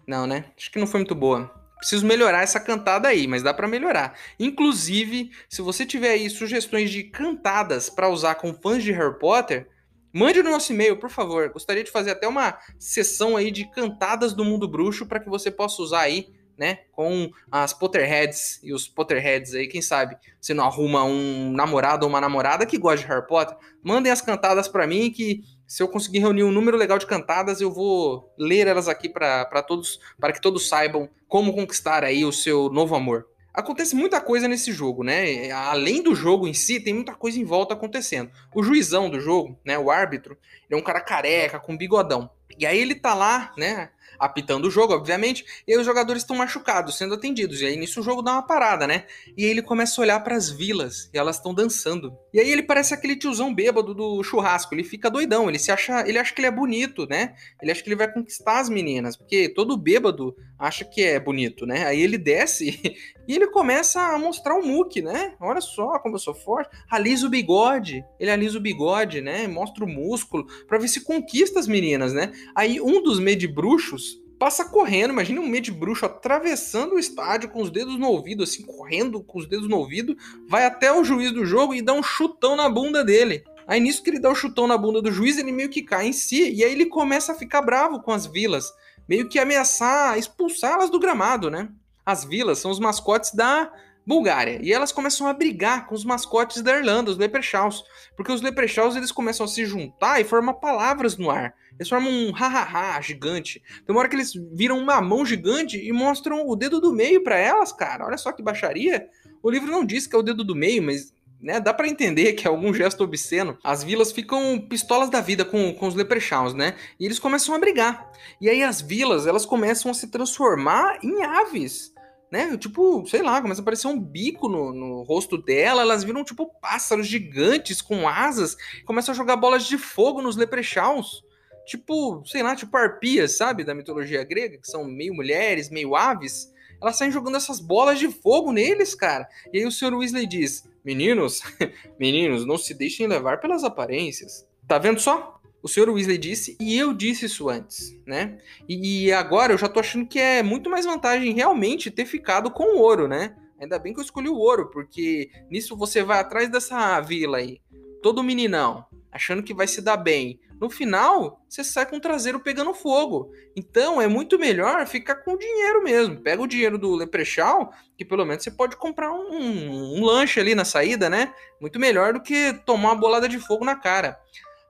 Não, 0.07 0.25
né? 0.25 0.45
Acho 0.57 0.71
que 0.71 0.79
não 0.79 0.87
foi 0.87 1.01
muito 1.01 1.13
boa. 1.13 1.53
Preciso 1.77 2.05
melhorar 2.05 2.41
essa 2.41 2.59
cantada 2.59 3.09
aí, 3.09 3.27
mas 3.27 3.43
dá 3.43 3.53
para 3.53 3.67
melhorar. 3.67 4.17
Inclusive, 4.39 5.31
se 5.49 5.61
você 5.61 5.85
tiver 5.85 6.11
aí 6.11 6.29
sugestões 6.29 6.89
de 6.89 7.03
cantadas 7.03 7.89
para 7.89 8.09
usar 8.09 8.35
com 8.35 8.53
fãs 8.53 8.83
de 8.83 8.91
Harry 8.93 9.19
Potter, 9.19 9.67
mande 10.11 10.41
no 10.41 10.49
nosso 10.49 10.71
e-mail, 10.73 10.97
por 10.97 11.09
favor. 11.09 11.49
Gostaria 11.49 11.83
de 11.83 11.91
fazer 11.91 12.11
até 12.11 12.27
uma 12.27 12.57
sessão 12.79 13.37
aí 13.37 13.51
de 13.51 13.69
cantadas 13.69 14.33
do 14.33 14.43
mundo 14.43 14.67
bruxo 14.67 15.05
para 15.05 15.19
que 15.19 15.29
você 15.29 15.51
possa 15.51 15.81
usar 15.81 16.01
aí, 16.01 16.33
né, 16.57 16.79
com 16.91 17.29
as 17.51 17.71
Potterheads 17.71 18.59
e 18.63 18.73
os 18.73 18.87
Potterheads 18.87 19.53
aí, 19.53 19.67
quem 19.67 19.79
sabe 19.79 20.17
você 20.41 20.55
não 20.55 20.65
arruma 20.65 21.03
um 21.03 21.51
namorado 21.51 22.03
ou 22.03 22.09
uma 22.09 22.19
namorada 22.19 22.65
que 22.65 22.79
gosta 22.79 23.05
de 23.05 23.13
Harry 23.13 23.27
Potter. 23.27 23.55
Mandem 23.83 24.11
as 24.11 24.21
cantadas 24.21 24.67
para 24.67 24.87
mim 24.87 25.11
que 25.11 25.43
se 25.67 25.83
eu 25.83 25.87
conseguir 25.87 26.19
reunir 26.19 26.43
um 26.43 26.51
número 26.51 26.77
legal 26.77 26.97
de 26.97 27.05
cantadas, 27.05 27.59
eu 27.59 27.71
vou 27.71 28.33
ler 28.37 28.67
elas 28.67 28.87
aqui 28.87 29.09
para 29.09 29.61
todos, 29.61 29.99
para 30.17 30.31
que 30.31 30.41
todos 30.41 30.67
saibam 30.67 31.09
como 31.27 31.53
conquistar 31.53 32.05
aí 32.05 32.23
o 32.23 32.31
seu 32.31 32.69
novo 32.69 32.95
amor. 32.95 33.27
Acontece 33.53 33.95
muita 33.95 34.21
coisa 34.21 34.47
nesse 34.47 34.71
jogo, 34.71 35.03
né? 35.03 35.51
Além 35.51 36.01
do 36.01 36.15
jogo 36.15 36.47
em 36.47 36.53
si, 36.53 36.79
tem 36.79 36.93
muita 36.93 37.15
coisa 37.15 37.39
em 37.39 37.43
volta 37.43 37.73
acontecendo. 37.73 38.31
O 38.53 38.63
juizão 38.63 39.09
do 39.09 39.19
jogo, 39.19 39.59
né, 39.65 39.77
o 39.77 39.89
árbitro, 39.91 40.37
ele 40.69 40.79
é 40.79 40.81
um 40.81 40.85
cara 40.85 41.01
careca, 41.01 41.59
com 41.59 41.75
bigodão. 41.75 42.29
E 42.57 42.65
aí 42.65 42.79
ele 42.79 42.95
tá 42.95 43.13
lá, 43.13 43.51
né, 43.57 43.89
apitando 44.19 44.65
o 44.65 44.71
jogo, 44.71 44.93
obviamente, 44.93 45.45
e 45.67 45.73
aí 45.73 45.79
os 45.79 45.85
jogadores 45.85 46.23
estão 46.23 46.35
machucados, 46.35 46.97
sendo 46.97 47.13
atendidos. 47.13 47.61
E 47.61 47.65
aí 47.65 47.77
nisso 47.77 47.99
o 47.99 48.03
jogo 48.03 48.21
dá 48.21 48.33
uma 48.33 48.43
parada, 48.43 48.87
né? 48.87 49.05
E 49.35 49.45
aí 49.45 49.51
ele 49.51 49.61
começa 49.61 49.99
a 49.99 50.03
olhar 50.03 50.19
para 50.21 50.35
as 50.35 50.49
vilas 50.49 51.09
e 51.13 51.17
elas 51.17 51.37
estão 51.37 51.53
dançando. 51.53 52.17
E 52.33 52.39
aí 52.39 52.49
ele 52.49 52.63
parece 52.63 52.93
aquele 52.93 53.15
tiozão 53.15 53.53
bêbado 53.53 53.93
do 53.93 54.23
churrasco, 54.23 54.73
ele 54.73 54.83
fica 54.83 55.09
doidão, 55.09 55.49
ele 55.49 55.59
se 55.59 55.71
acha, 55.71 56.07
ele 56.07 56.17
acha 56.17 56.33
que 56.33 56.41
ele 56.41 56.47
é 56.47 56.51
bonito, 56.51 57.05
né? 57.07 57.35
Ele 57.61 57.71
acha 57.71 57.81
que 57.81 57.89
ele 57.89 57.95
vai 57.95 58.11
conquistar 58.11 58.59
as 58.59 58.69
meninas, 58.69 59.15
porque 59.15 59.49
todo 59.49 59.77
bêbado 59.77 60.35
acha 60.57 60.83
que 60.83 61.03
é 61.03 61.19
bonito, 61.19 61.65
né? 61.65 61.85
Aí 61.85 62.01
ele 62.01 62.17
desce 62.17 62.79
e 63.27 63.35
ele 63.35 63.47
começa 63.47 64.01
a 64.01 64.17
mostrar 64.17 64.55
o 64.55 64.65
muque, 64.65 65.01
né? 65.01 65.33
Olha 65.39 65.61
só 65.61 65.99
como 65.99 66.15
eu 66.15 66.19
sou 66.19 66.33
forte. 66.33 66.69
Alisa 66.89 67.27
o 67.27 67.29
bigode, 67.29 68.03
ele 68.19 68.31
alisa 68.31 68.57
o 68.57 68.61
bigode, 68.61 69.21
né? 69.21 69.47
Mostra 69.47 69.83
o 69.83 69.87
músculo 69.87 70.47
para 70.67 70.77
ver 70.77 70.87
se 70.87 71.01
conquista 71.01 71.59
as 71.59 71.67
meninas, 71.67 72.13
né? 72.13 72.31
Aí 72.55 72.79
um 72.79 73.01
dos 73.01 73.19
medibruxos 73.19 74.21
passa 74.37 74.65
correndo, 74.65 75.11
imagina 75.11 75.41
um 75.41 75.47
medibruxo 75.47 76.05
atravessando 76.05 76.93
o 76.93 76.99
estádio 76.99 77.49
com 77.49 77.61
os 77.61 77.71
dedos 77.71 77.97
no 77.97 78.07
ouvido, 78.07 78.43
assim, 78.43 78.63
correndo 78.63 79.23
com 79.23 79.39
os 79.39 79.47
dedos 79.47 79.67
no 79.67 79.77
ouvido, 79.77 80.15
vai 80.47 80.65
até 80.65 80.91
o 80.91 81.03
juiz 81.03 81.31
do 81.31 81.45
jogo 81.45 81.73
e 81.73 81.81
dá 81.81 81.93
um 81.93 82.03
chutão 82.03 82.55
na 82.55 82.69
bunda 82.69 83.03
dele. 83.03 83.43
Aí 83.67 83.79
nisso 83.79 84.01
que 84.01 84.09
ele 84.09 84.19
dá 84.19 84.29
o 84.29 84.33
um 84.33 84.35
chutão 84.35 84.67
na 84.67 84.77
bunda 84.77 85.01
do 85.01 85.11
juiz, 85.11 85.37
ele 85.37 85.51
meio 85.51 85.69
que 85.69 85.81
cai 85.81 86.07
em 86.07 86.13
si, 86.13 86.53
e 86.53 86.63
aí 86.63 86.71
ele 86.71 86.85
começa 86.85 87.33
a 87.33 87.35
ficar 87.35 87.61
bravo 87.61 88.01
com 88.01 88.11
as 88.11 88.25
vilas, 88.25 88.71
meio 89.07 89.27
que 89.27 89.39
ameaçar 89.39 90.17
expulsá-las 90.17 90.89
do 90.89 90.99
gramado, 90.99 91.49
né? 91.49 91.69
As 92.07 92.23
vilas 92.23 92.59
são 92.59 92.71
os 92.71 92.79
mascotes 92.79 93.33
da 93.33 93.69
Bulgária. 94.05 94.61
E 94.63 94.71
elas 94.71 94.93
começam 94.93 95.27
a 95.27 95.33
brigar 95.33 95.87
com 95.87 95.93
os 95.93 96.05
mascotes 96.05 96.61
da 96.61 96.77
Irlanda, 96.77 97.11
os 97.11 97.17
Leprechauns. 97.17 97.83
Porque 98.15 98.31
os 98.31 98.41
Leprechauns 98.41 98.95
eles 98.95 99.11
começam 99.11 99.43
a 99.45 99.49
se 99.49 99.65
juntar 99.65 100.21
e 100.21 100.23
formar 100.23 100.53
palavras 100.53 101.17
no 101.17 101.29
ar. 101.29 101.53
Eles 101.77 101.89
formam 101.89 102.09
um 102.09 102.31
ha-ha-ha 102.31 103.01
gigante. 103.01 103.61
Tem 103.85 103.93
uma 103.93 103.99
hora 103.99 104.07
que 104.07 104.15
eles 104.15 104.31
viram 104.53 104.79
uma 104.79 105.01
mão 105.01 105.25
gigante 105.25 105.77
e 105.77 105.91
mostram 105.91 106.47
o 106.47 106.55
dedo 106.55 106.79
do 106.79 106.93
meio 106.93 107.25
para 107.25 107.37
elas, 107.37 107.73
cara. 107.73 108.05
Olha 108.05 108.17
só 108.17 108.31
que 108.31 108.41
baixaria. 108.41 109.05
O 109.43 109.51
livro 109.51 109.69
não 109.69 109.83
diz 109.83 110.07
que 110.07 110.15
é 110.15 110.19
o 110.19 110.23
dedo 110.23 110.45
do 110.45 110.55
meio, 110.55 110.81
mas 110.81 111.13
né, 111.41 111.59
dá 111.59 111.73
para 111.73 111.89
entender 111.89 112.31
que 112.33 112.47
é 112.47 112.49
algum 112.49 112.73
gesto 112.73 113.03
obsceno. 113.03 113.57
As 113.61 113.83
vilas 113.83 114.13
ficam 114.13 114.65
pistolas 114.69 115.09
da 115.09 115.19
vida 115.19 115.43
com, 115.43 115.73
com 115.73 115.85
os 115.85 115.93
leprechauns, 115.93 116.53
né? 116.53 116.75
E 116.97 117.03
eles 117.03 117.19
começam 117.19 117.53
a 117.53 117.59
brigar. 117.59 118.09
E 118.39 118.49
aí 118.49 118.63
as 118.63 118.79
vilas, 118.79 119.27
elas 119.27 119.45
começam 119.45 119.91
a 119.91 119.93
se 119.93 120.07
transformar 120.07 120.99
em 121.03 121.21
aves 121.21 121.96
né? 122.31 122.57
Tipo, 122.57 123.05
sei 123.07 123.21
lá, 123.21 123.41
começa 123.41 123.61
a 123.61 123.63
aparecer 123.63 123.87
um 123.87 123.99
bico 123.99 124.49
no, 124.49 124.73
no 124.73 125.03
rosto 125.03 125.37
dela, 125.37 125.81
elas 125.81 126.03
viram 126.03 126.23
tipo 126.23 126.45
pássaros 126.59 127.07
gigantes 127.07 127.81
com 127.81 128.07
asas, 128.07 128.57
começam 128.85 129.13
a 129.13 129.15
jogar 129.15 129.37
bolas 129.37 129.65
de 129.65 129.77
fogo 129.77 130.21
nos 130.21 130.35
leprechauns. 130.35 131.23
Tipo, 131.65 132.23
sei 132.25 132.43
lá, 132.43 132.55
tipo 132.55 132.75
arpias, 132.77 133.37
sabe, 133.37 133.63
da 133.63 133.75
mitologia 133.75 134.23
grega, 134.23 134.57
que 134.57 134.69
são 134.69 134.85
meio 134.85 135.13
mulheres, 135.13 135.69
meio 135.69 135.95
aves. 135.95 136.51
Elas 136.81 136.95
saem 136.95 137.11
jogando 137.11 137.35
essas 137.35 137.59
bolas 137.59 137.99
de 137.99 138.07
fogo 138.09 138.51
neles, 138.51 138.95
cara. 138.95 139.27
E 139.51 139.59
aí 139.59 139.65
o 139.65 139.71
Sr. 139.71 139.93
Weasley 139.93 140.27
diz: 140.27 140.63
Meninos, 140.85 141.41
meninos, 141.99 142.45
não 142.45 142.57
se 142.57 142.73
deixem 142.73 143.07
levar 143.07 143.41
pelas 143.41 143.63
aparências. 143.63 144.47
Tá 144.67 144.77
vendo 144.77 144.99
só? 144.99 145.36
O 145.61 145.67
senhor 145.67 145.89
Weasley 145.89 146.17
disse, 146.17 146.55
e 146.59 146.77
eu 146.77 146.93
disse 146.93 147.25
isso 147.25 147.49
antes, 147.49 147.97
né? 148.05 148.37
E, 148.69 149.07
e, 149.07 149.11
agora 149.11 149.53
eu 149.53 149.57
já 149.57 149.67
tô 149.67 149.79
achando 149.79 150.07
que 150.07 150.19
é 150.19 150.43
muito 150.43 150.69
mais 150.69 150.85
vantagem 150.85 151.33
realmente 151.33 151.91
ter 151.91 152.05
ficado 152.05 152.51
com 152.51 152.75
o 152.75 152.79
ouro, 152.79 153.07
né? 153.07 153.35
Ainda 153.59 153.79
bem 153.79 153.93
que 153.93 153.99
eu 153.99 154.03
escolhi 154.03 154.29
o 154.29 154.37
ouro, 154.37 154.69
porque 154.69 155.29
nisso 155.49 155.75
você 155.75 156.03
vai 156.03 156.19
atrás 156.19 156.49
dessa 156.49 157.01
vila 157.01 157.37
aí, 157.39 157.59
todo 158.03 158.23
meninão, 158.23 158.85
achando 159.11 159.41
que 159.41 159.53
vai 159.53 159.67
se 159.67 159.81
dar 159.81 159.97
bem. 159.97 160.39
No 160.59 160.71
final, 160.71 161.43
você 161.47 161.63
sai 161.63 161.85
com 161.85 161.97
o 161.97 162.01
traseiro 162.01 162.39
pegando 162.39 162.73
fogo. 162.73 163.31
Então 163.55 164.01
é 164.01 164.07
muito 164.07 164.39
melhor 164.39 164.85
ficar 164.87 165.17
com 165.17 165.33
o 165.33 165.37
dinheiro 165.37 165.83
mesmo. 165.83 166.19
Pega 166.19 166.41
o 166.41 166.47
dinheiro 166.47 166.79
do 166.79 166.95
Leprechal, 166.95 167.71
que 167.95 168.03
pelo 168.03 168.25
menos 168.25 168.43
você 168.43 168.49
pode 168.49 168.75
comprar 168.75 169.11
um, 169.11 169.33
um, 169.33 169.99
um 169.99 170.03
lanche 170.03 170.39
ali 170.39 170.55
na 170.55 170.65
saída, 170.65 171.09
né? 171.09 171.31
Muito 171.61 171.79
melhor 171.79 172.13
do 172.13 172.21
que 172.21 172.53
tomar 172.65 172.89
uma 172.89 172.99
bolada 172.99 173.29
de 173.29 173.39
fogo 173.39 173.63
na 173.63 173.75
cara. 173.75 174.19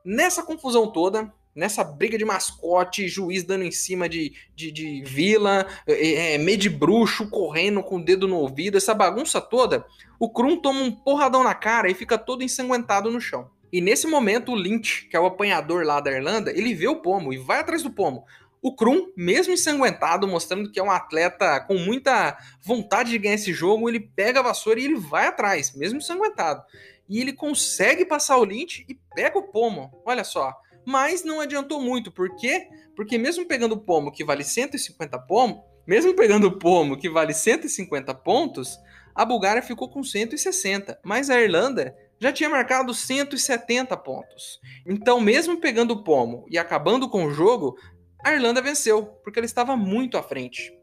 Nessa 0.09 0.41
confusão 0.41 0.87
toda, 0.89 1.29
nessa 1.53 1.83
briga 1.83 2.17
de 2.17 2.23
mascote, 2.23 3.09
juiz 3.09 3.43
dando 3.43 3.65
em 3.65 3.71
cima 3.71 4.07
de, 4.07 4.31
de, 4.55 4.71
de 4.71 5.03
vila, 5.03 5.67
é, 5.85 6.35
é, 6.35 6.37
meio 6.37 6.57
de 6.57 6.69
bruxo 6.69 7.29
correndo 7.29 7.83
com 7.83 7.97
o 7.97 8.01
dedo 8.01 8.25
no 8.25 8.37
ouvido, 8.37 8.77
essa 8.77 8.93
bagunça 8.93 9.41
toda, 9.41 9.85
o 10.17 10.29
Krum 10.29 10.61
toma 10.61 10.79
um 10.79 10.91
porradão 10.93 11.43
na 11.43 11.53
cara 11.53 11.91
e 11.91 11.93
fica 11.93 12.17
todo 12.17 12.41
ensanguentado 12.41 13.11
no 13.11 13.19
chão. 13.19 13.49
E 13.69 13.81
nesse 13.81 14.07
momento, 14.07 14.53
o 14.53 14.55
Lynch, 14.55 15.09
que 15.09 15.17
é 15.17 15.19
o 15.19 15.25
apanhador 15.25 15.85
lá 15.85 15.99
da 15.99 16.09
Irlanda, 16.09 16.51
ele 16.51 16.73
vê 16.73 16.87
o 16.87 17.01
pomo 17.01 17.33
e 17.33 17.37
vai 17.37 17.59
atrás 17.59 17.83
do 17.83 17.91
pomo. 17.91 18.23
O 18.61 18.73
Krum, 18.73 19.11
mesmo 19.17 19.51
ensanguentado, 19.51 20.25
mostrando 20.25 20.71
que 20.71 20.79
é 20.79 20.83
um 20.83 20.89
atleta 20.89 21.59
com 21.59 21.75
muita 21.75 22.37
vontade 22.63 23.11
de 23.11 23.17
ganhar 23.17 23.35
esse 23.35 23.51
jogo, 23.51 23.89
ele 23.89 23.99
pega 23.99 24.39
a 24.39 24.43
vassoura 24.43 24.79
e 24.79 24.85
ele 24.85 24.95
vai 24.95 25.27
atrás, 25.27 25.75
mesmo 25.75 25.97
ensanguentado. 25.97 26.63
E 27.09 27.19
ele 27.21 27.33
consegue 27.33 28.05
passar 28.05 28.37
o 28.37 28.43
Lynch 28.43 28.85
e 28.87 28.95
pega 29.15 29.37
o 29.37 29.51
pomo. 29.51 29.91
Olha 30.05 30.23
só. 30.23 30.53
Mas 30.85 31.23
não 31.23 31.41
adiantou 31.41 31.81
muito. 31.81 32.11
Por 32.11 32.35
quê? 32.35 32.67
Porque 32.95 33.17
mesmo 33.17 33.45
pegando 33.45 33.73
o 33.75 33.79
pomo 33.79 34.11
que 34.11 34.23
vale 34.23 34.43
150 34.43 35.19
pomo, 35.19 35.63
mesmo 35.85 36.13
pegando 36.15 36.47
o 36.47 36.57
pomo 36.57 36.97
que 36.97 37.09
vale 37.09 37.33
150 37.33 38.13
pontos, 38.15 38.77
a 39.13 39.25
Bulgária 39.25 39.61
ficou 39.61 39.89
com 39.89 40.03
160. 40.03 40.99
Mas 41.03 41.29
a 41.29 41.39
Irlanda 41.39 41.95
já 42.19 42.31
tinha 42.31 42.49
marcado 42.49 42.93
170 42.93 43.95
pontos. 43.97 44.59
Então, 44.85 45.19
mesmo 45.19 45.59
pegando 45.59 45.91
o 45.91 46.03
pomo 46.03 46.45
e 46.49 46.57
acabando 46.57 47.09
com 47.09 47.25
o 47.25 47.31
jogo, 47.31 47.77
a 48.23 48.33
Irlanda 48.33 48.61
venceu, 48.61 49.05
porque 49.23 49.39
ela 49.39 49.45
estava 49.45 49.75
muito 49.77 50.17
à 50.17 50.23
frente. 50.23 50.73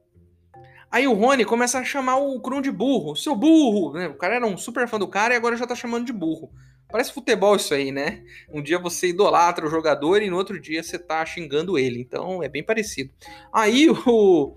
Aí 0.94 1.08
o 1.08 1.12
Rony 1.12 1.44
começa 1.44 1.80
a 1.80 1.84
chamar 1.84 2.18
o 2.18 2.38
Krum 2.38 2.62
de 2.62 2.70
burro, 2.70 3.16
seu 3.16 3.34
burro, 3.34 3.94
né? 3.94 4.06
O 4.06 4.14
cara 4.14 4.36
era 4.36 4.46
um 4.46 4.56
super 4.56 4.86
fã 4.86 4.96
do 4.96 5.08
cara 5.08 5.34
e 5.34 5.36
agora 5.36 5.56
já 5.56 5.66
tá 5.66 5.74
chamando 5.74 6.06
de 6.06 6.12
burro. 6.12 6.52
Parece 6.88 7.12
futebol 7.12 7.56
isso 7.56 7.74
aí, 7.74 7.90
né? 7.90 8.22
Um 8.48 8.62
dia 8.62 8.78
você 8.78 9.08
idolatra 9.08 9.66
o 9.66 9.68
jogador 9.68 10.22
e 10.22 10.30
no 10.30 10.36
outro 10.36 10.60
dia 10.60 10.84
você 10.84 10.96
tá 10.96 11.26
xingando 11.26 11.76
ele. 11.76 12.00
Então 12.00 12.44
é 12.44 12.48
bem 12.48 12.62
parecido. 12.62 13.10
Aí 13.52 13.90
o. 13.90 14.54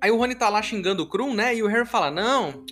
Aí 0.00 0.12
o 0.12 0.16
Rony 0.16 0.36
tá 0.36 0.48
lá 0.48 0.62
xingando 0.62 1.02
o 1.02 1.08
Krum, 1.08 1.34
né? 1.34 1.56
E 1.56 1.62
o 1.64 1.66
Harry 1.66 1.88
fala: 1.88 2.08
Não, 2.12 2.64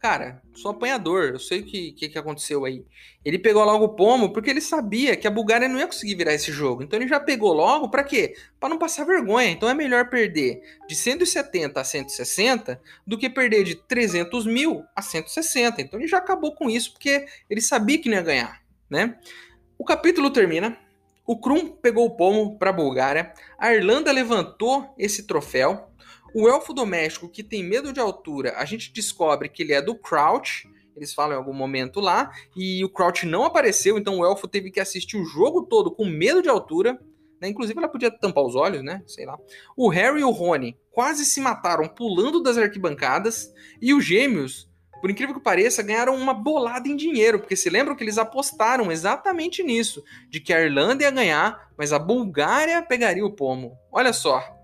cara, 0.00 0.42
sou 0.54 0.70
apanhador, 0.70 1.30
eu 1.32 1.38
sei 1.38 1.60
o 1.60 1.64
que, 1.64 1.92
que, 1.92 2.08
que, 2.08 2.18
aconteceu 2.18 2.64
aí. 2.64 2.84
Ele 3.24 3.38
pegou 3.38 3.64
logo 3.64 3.84
o 3.84 3.94
pomo 3.96 4.32
porque 4.32 4.50
ele 4.50 4.60
sabia 4.60 5.16
que 5.16 5.26
a 5.26 5.30
Bulgária 5.30 5.68
não 5.68 5.78
ia 5.78 5.86
conseguir 5.86 6.14
virar 6.14 6.34
esse 6.34 6.52
jogo. 6.52 6.82
Então 6.82 6.98
ele 6.98 7.08
já 7.08 7.18
pegou 7.18 7.52
logo 7.52 7.88
para 7.88 8.04
quê? 8.04 8.34
Para 8.60 8.68
não 8.68 8.78
passar 8.78 9.04
vergonha. 9.04 9.50
Então 9.50 9.68
é 9.68 9.74
melhor 9.74 10.08
perder 10.08 10.60
de 10.88 10.94
170 10.94 11.80
a 11.80 11.84
160 11.84 12.80
do 13.06 13.18
que 13.18 13.28
perder 13.28 13.64
de 13.64 13.74
300 13.74 14.46
mil 14.46 14.84
a 14.94 15.02
160. 15.02 15.82
Então 15.82 15.98
ele 15.98 16.08
já 16.08 16.18
acabou 16.18 16.54
com 16.54 16.70
isso 16.70 16.92
porque 16.92 17.26
ele 17.50 17.60
sabia 17.60 17.98
que 17.98 18.08
não 18.08 18.16
ia 18.16 18.22
ganhar, 18.22 18.62
né? 18.88 19.18
O 19.78 19.84
capítulo 19.84 20.30
termina. 20.30 20.78
O 21.26 21.36
Krum 21.38 21.68
pegou 21.68 22.06
o 22.06 22.16
pomo 22.16 22.56
para 22.56 22.70
a 22.70 22.72
Bulgária. 22.72 23.32
A 23.58 23.74
Irlanda 23.74 24.12
levantou 24.12 24.94
esse 24.96 25.26
troféu. 25.26 25.90
O 26.38 26.46
elfo 26.50 26.74
doméstico 26.74 27.30
que 27.30 27.42
tem 27.42 27.64
medo 27.64 27.94
de 27.94 27.98
altura, 27.98 28.58
a 28.58 28.66
gente 28.66 28.92
descobre 28.92 29.48
que 29.48 29.62
ele 29.62 29.72
é 29.72 29.80
do 29.80 29.94
Crouch. 29.94 30.68
Eles 30.94 31.14
falam 31.14 31.32
em 31.32 31.38
algum 31.38 31.54
momento 31.54 31.98
lá. 31.98 32.30
E 32.54 32.84
o 32.84 32.90
Crouch 32.90 33.24
não 33.24 33.42
apareceu, 33.42 33.96
então 33.96 34.18
o 34.18 34.26
elfo 34.26 34.46
teve 34.46 34.70
que 34.70 34.78
assistir 34.78 35.16
o 35.16 35.24
jogo 35.24 35.62
todo 35.62 35.90
com 35.90 36.04
medo 36.04 36.42
de 36.42 36.50
altura. 36.50 37.00
Né? 37.40 37.48
Inclusive, 37.48 37.78
ela 37.78 37.88
podia 37.88 38.10
tampar 38.10 38.44
os 38.44 38.54
olhos, 38.54 38.84
né? 38.84 39.02
Sei 39.06 39.24
lá. 39.24 39.38
O 39.74 39.88
Harry 39.88 40.20
e 40.20 40.24
o 40.24 40.30
Rony 40.30 40.76
quase 40.90 41.24
se 41.24 41.40
mataram 41.40 41.88
pulando 41.88 42.42
das 42.42 42.58
arquibancadas. 42.58 43.50
E 43.80 43.94
os 43.94 44.04
gêmeos, 44.04 44.70
por 45.00 45.10
incrível 45.10 45.34
que 45.34 45.42
pareça, 45.42 45.82
ganharam 45.82 46.14
uma 46.14 46.34
bolada 46.34 46.86
em 46.86 46.96
dinheiro. 46.96 47.38
Porque 47.38 47.56
se 47.56 47.70
lembram 47.70 47.96
que 47.96 48.04
eles 48.04 48.18
apostaram 48.18 48.92
exatamente 48.92 49.62
nisso: 49.62 50.04
de 50.28 50.38
que 50.38 50.52
a 50.52 50.60
Irlanda 50.60 51.02
ia 51.02 51.10
ganhar, 51.10 51.70
mas 51.78 51.94
a 51.94 51.98
Bulgária 51.98 52.82
pegaria 52.82 53.24
o 53.24 53.34
pomo. 53.34 53.72
Olha 53.90 54.12
só. 54.12 54.55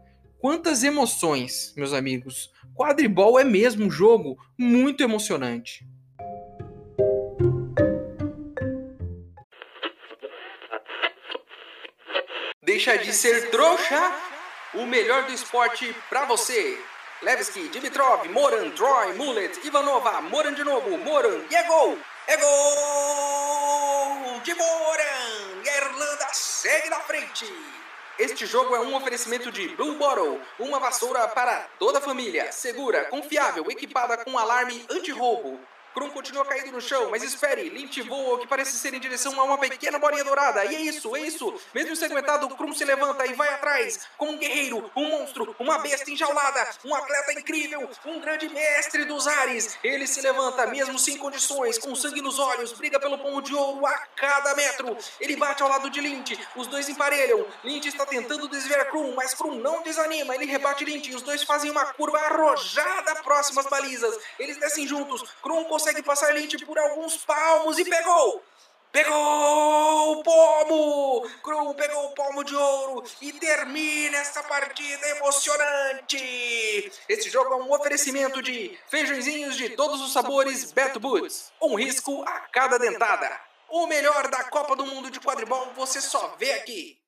Quantas 0.43 0.83
emoções, 0.83 1.73
meus 1.77 1.93
amigos! 1.93 2.51
Quadribol 2.75 3.39
é 3.39 3.45
mesmo 3.45 3.87
um 3.87 3.91
jogo 3.91 4.37
muito 4.59 5.01
emocionante. 5.01 5.87
Deixa 12.61 12.99
de 12.99 13.13
ser 13.13 13.53
trouxa! 13.53 14.13
O 14.75 14.85
melhor 14.85 15.27
do 15.27 15.33
esporte 15.33 15.95
para 16.09 16.25
você! 16.25 16.77
Levski, 17.23 17.69
Dimitrov, 17.69 18.29
Moran, 18.29 18.71
Troy, 18.71 19.13
Mullet, 19.13 19.65
Ivanova, 19.65 20.23
Moran 20.23 20.55
de 20.55 20.65
novo, 20.65 20.99
Moran, 20.99 21.41
e 21.49 21.55
é 21.55 21.63
gol! 21.69 21.97
É 22.27 22.37
gol 22.37 22.51
de 24.43 24.53
Moran! 24.55 25.63
E 25.65 25.69
a 25.69 25.77
Irlanda 25.77 26.27
segue 26.33 26.91
na 26.91 26.99
frente! 26.99 27.47
Este 28.23 28.47
jogo 28.47 28.77
é 28.77 28.79
um 28.79 28.95
oferecimento 28.95 29.51
de 29.51 29.67
Blue 29.71 29.97
Bottle, 29.97 30.41
uma 30.57 30.79
vassoura 30.79 31.27
para 31.27 31.69
toda 31.77 31.99
a 31.99 32.01
família, 32.01 32.53
segura, 32.53 33.07
confiável, 33.07 33.69
equipada 33.69 34.17
com 34.17 34.39
alarme 34.39 34.81
anti-roubo. 34.89 35.59
Krum 35.95 36.11
continua 36.11 36.45
caído 36.45 36.73
no 36.73 36.81
chão, 36.81 37.11
mas 37.11 37.23
espere, 37.23 37.69
Lynch 37.69 38.01
voa 38.03 38.39
que 38.39 38.47
parece 38.47 38.79
ser 38.79 38.95
em 38.95 39.01
direção 39.01 39.39
a 39.39 39.45
uma 39.45 39.59
pequena 39.59 39.99
bolinha 39.99 40.25
dourada. 40.25 40.65
E 40.65 40.75
é 40.75 40.81
isso, 40.81 41.15
é 41.15 41.21
isso. 41.21 41.55
Mesmo 41.75 41.93
ensanguentado, 41.93 42.49
Krum 42.57 42.73
se 42.73 42.85
levanta 42.85 43.27
e 43.27 43.35
vai 43.35 43.49
atrás, 43.49 44.01
como 44.17 44.33
um 44.33 44.39
guerreiro, 44.39 44.91
um 44.97 45.09
monstro, 45.11 45.55
uma 45.59 45.79
besta 45.79 46.11
enjaulada, 46.11 46.67
um 46.85 46.95
atleta 46.95 47.33
incrível, 47.39 47.89
um 48.07 48.21
grande 48.21 48.49
mestre 48.49 49.05
dos 49.05 49.27
ares. 49.27 49.79
Ele 49.85 50.07
se 50.07 50.21
levanta, 50.21 50.67
mesmo 50.67 50.99
sem 50.99 51.19
condições, 51.19 51.79
com 51.79 51.95
sangue 51.95 52.23
nos 52.23 52.39
olhos, 52.39 52.73
briga 52.73 52.99
pelo 52.99 53.19
pomo 53.19 53.43
de 53.43 53.55
ouro 53.55 53.87
a 53.87 53.93
cada 54.17 54.55
metro. 54.55 54.97
Ele 55.21 55.37
bate 55.37 55.63
ao 55.63 55.69
lado 55.69 55.91
de 55.91 56.01
Lynch, 56.01 56.39
os 56.57 56.67
dois 56.67 56.89
emparelham. 56.89 57.47
Lynch 57.63 57.89
está 57.89 58.07
tentando 58.07 58.49
desviar 58.49 58.87
Krum, 58.87 59.15
mas 59.15 59.35
Krum 59.35 59.57
não 59.57 59.83
desanima. 59.83 60.35
Ele 60.35 60.47
rebate 60.47 60.85
Lynch 60.85 61.11
e 61.11 61.15
os 61.15 61.23
dois 61.23 61.43
fazem 61.43 61.71
uma 61.71 61.85
curva 61.87 62.19
arrojada 62.19 63.17
próximo 63.17 63.61
às 63.61 63.67
balizas. 63.67 64.19
Eles 64.39 64.57
descem 64.57 64.87
juntos, 64.87 65.23
Krum 65.43 65.65
consegue 65.65 65.82
passar 66.03 66.35
Lynch 66.35 66.65
por 66.65 66.79
alguns 66.79 67.17
palmos 67.19 67.79
e 67.79 67.85
pegou! 67.85 68.43
Pegou 68.93 70.13
o 70.13 70.23
pomo! 70.23 71.29
Krum 71.43 71.73
pegou 71.73 72.05
o 72.05 72.15
pomo 72.15 72.45
de 72.45 72.55
ouro 72.55 73.03
e 73.23 73.33
termina 73.33 74.19
essa 74.19 74.43
partida 74.43 75.09
emocionante! 75.09 76.93
Esse 77.09 77.31
jogo 77.31 77.55
é 77.55 77.57
um 77.57 77.73
oferecimento 77.73 78.43
de 78.43 78.79
feijõezinhos 78.89 79.57
de 79.57 79.71
todos 79.71 80.01
os 80.03 80.13
sabores 80.13 80.73
Beto 80.73 81.01
Boots. 81.01 81.51
Um 81.61 81.75
risco 81.75 82.23
a 82.23 82.41
cada 82.53 82.79
dentada. 82.79 83.41
O 83.71 83.87
melhor 83.87 84.29
da 84.29 84.45
Copa 84.45 84.77
do 84.77 84.85
Mundo 84.85 85.11
de 85.11 85.19
quadribol 85.19 85.73
você 85.75 85.99
só 85.99 86.37
vê 86.39 86.53
aqui. 86.53 87.02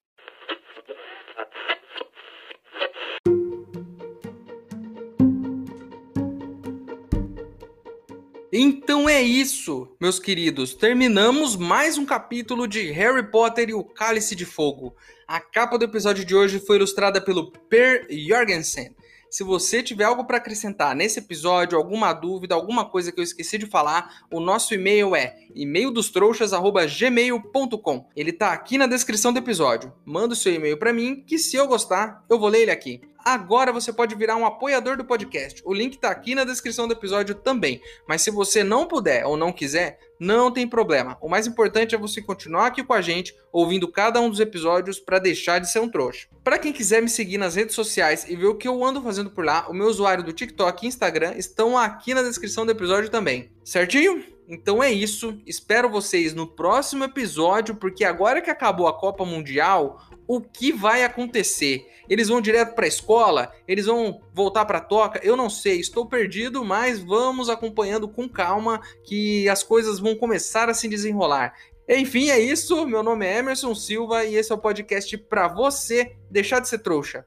Então 8.57 9.09
é 9.09 9.21
isso, 9.21 9.89
meus 10.01 10.21
queridos. 10.21 10.75
Terminamos 10.75 11.57
mais 11.57 11.99
um 11.99 12.07
capítulo 12.07 12.69
de 12.69 12.93
Harry 12.93 13.29
Potter 13.29 13.69
e 13.69 13.75
o 13.75 13.83
Cálice 13.83 14.37
de 14.37 14.45
Fogo. 14.45 14.95
A 15.27 15.41
capa 15.41 15.77
do 15.77 15.85
episódio 15.85 16.25
de 16.25 16.37
hoje 16.37 16.61
foi 16.61 16.77
ilustrada 16.77 17.21
pelo 17.21 17.51
Per 17.51 18.07
Jorgensen. 18.09 18.95
Se 19.29 19.43
você 19.43 19.83
tiver 19.83 20.05
algo 20.05 20.25
para 20.25 20.37
acrescentar 20.37 20.95
nesse 20.95 21.19
episódio, 21.19 21.77
alguma 21.77 22.13
dúvida, 22.13 22.55
alguma 22.55 22.89
coisa 22.89 23.11
que 23.11 23.19
eu 23.19 23.25
esqueci 23.25 23.59
de 23.59 23.67
falar, 23.67 24.25
o 24.31 24.39
nosso 24.39 24.73
e-mail 24.73 25.17
é 25.17 25.35
e-maildostrouxas@gmail.com. 25.53 28.09
Ele 28.15 28.33
tá 28.33 28.53
aqui 28.53 28.79
na 28.79 28.87
descrição 28.87 29.33
do 29.33 29.41
episódio. 29.41 29.93
Manda 30.05 30.33
o 30.33 30.37
seu 30.37 30.55
e-mail 30.55 30.79
para 30.79 30.93
mim, 30.93 31.25
que 31.27 31.39
se 31.39 31.57
eu 31.57 31.67
gostar, 31.67 32.25
eu 32.31 32.39
vou 32.39 32.49
ler 32.49 32.63
ele 32.63 32.71
aqui. 32.71 33.01
Agora 33.25 33.73
você 33.73 33.93
pode 33.93 34.15
virar 34.15 34.37
um 34.37 34.45
apoiador 34.45 34.97
do 34.97 35.05
podcast. 35.05 35.63
O 35.65 35.73
link 35.73 35.95
está 35.95 36.11
aqui 36.11 36.35
na 36.35 36.45
descrição 36.45 36.87
do 36.87 36.93
episódio 36.93 37.35
também. 37.35 37.81
Mas 38.07 38.21
se 38.21 38.31
você 38.31 38.63
não 38.63 38.87
puder 38.87 39.25
ou 39.25 39.37
não 39.37 39.51
quiser, 39.51 39.99
não 40.21 40.51
tem 40.51 40.69
problema. 40.69 41.17
O 41.23 41.29
mais 41.29 41.47
importante 41.47 41.95
é 41.95 41.99
você 41.99 42.21
continuar 42.21 42.67
aqui 42.67 42.85
com 42.85 42.93
a 42.93 43.01
gente, 43.01 43.35
ouvindo 43.51 43.91
cada 43.91 44.21
um 44.21 44.29
dos 44.29 44.41
episódios 44.41 44.99
para 44.99 45.19
deixar 45.19 45.59
de 45.59 45.71
ser 45.71 45.79
um 45.79 45.89
trouxa. 45.89 46.29
Para 46.43 46.59
quem 46.59 46.73
quiser 46.73 47.01
me 47.01 47.09
seguir 47.09 47.39
nas 47.39 47.55
redes 47.55 47.75
sociais 47.75 48.29
e 48.29 48.37
ver 48.37 48.47
o 48.47 48.57
que 48.57 48.69
eu 48.69 48.85
ando 48.85 49.01
fazendo 49.01 49.31
por 49.31 49.45
lá, 49.45 49.69
o 49.71 49.73
meu 49.73 49.87
usuário 49.87 50.23
do 50.23 50.33
TikTok 50.33 50.85
e 50.85 50.89
Instagram 50.89 51.35
estão 51.37 51.79
aqui 51.79 52.13
na 52.13 52.23
descrição 52.23 52.67
do 52.67 52.73
episódio 52.73 53.09
também. 53.09 53.51
Certinho? 53.65 54.34
Então 54.49 54.83
é 54.83 54.93
isso. 54.93 55.39
Espero 55.47 55.89
vocês 55.89 56.35
no 56.35 56.47
próximo 56.47 57.05
episódio, 57.05 57.75
porque 57.77 58.05
agora 58.05 58.43
que 58.43 58.51
acabou 58.51 58.87
a 58.87 58.99
Copa 58.99 59.25
Mundial, 59.25 60.01
o 60.27 60.41
que 60.41 60.73
vai 60.73 61.05
acontecer? 61.05 61.87
Eles 62.09 62.29
vão 62.29 62.41
direto 62.41 62.75
para 62.75 62.85
a 62.85 62.89
escola? 62.89 63.53
Eles 63.67 63.87
vão 63.87 64.21
voltar 64.33 64.65
para 64.65 64.79
a 64.79 64.83
toca? 64.83 65.21
Eu 65.23 65.37
não 65.37 65.49
sei, 65.49 65.81
estou 65.81 66.07
perdido, 66.07 66.65
mas 66.65 67.01
vamos 67.01 67.49
acompanhando 67.49 68.09
com 68.09 68.29
calma 68.29 68.81
que 69.03 69.49
as 69.49 69.63
coisas 69.63 69.99
vão 69.99 70.15
começar 70.15 70.69
a 70.69 70.75
se 70.75 70.89
desenrolar. 70.89 71.55
Enfim, 71.89 72.31
é 72.31 72.39
isso. 72.39 72.87
Meu 72.87 73.03
nome 73.03 73.27
é 73.27 73.39
Emerson 73.39 73.75
Silva 73.75 74.25
e 74.25 74.37
esse 74.37 74.53
é 74.53 74.55
o 74.55 74.59
podcast 74.59 75.17
para 75.19 75.49
você 75.49 76.17
deixar 76.31 76.61
de 76.61 76.69
ser 76.69 76.79
trouxa. 76.79 77.27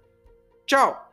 Tchau! 0.65 1.06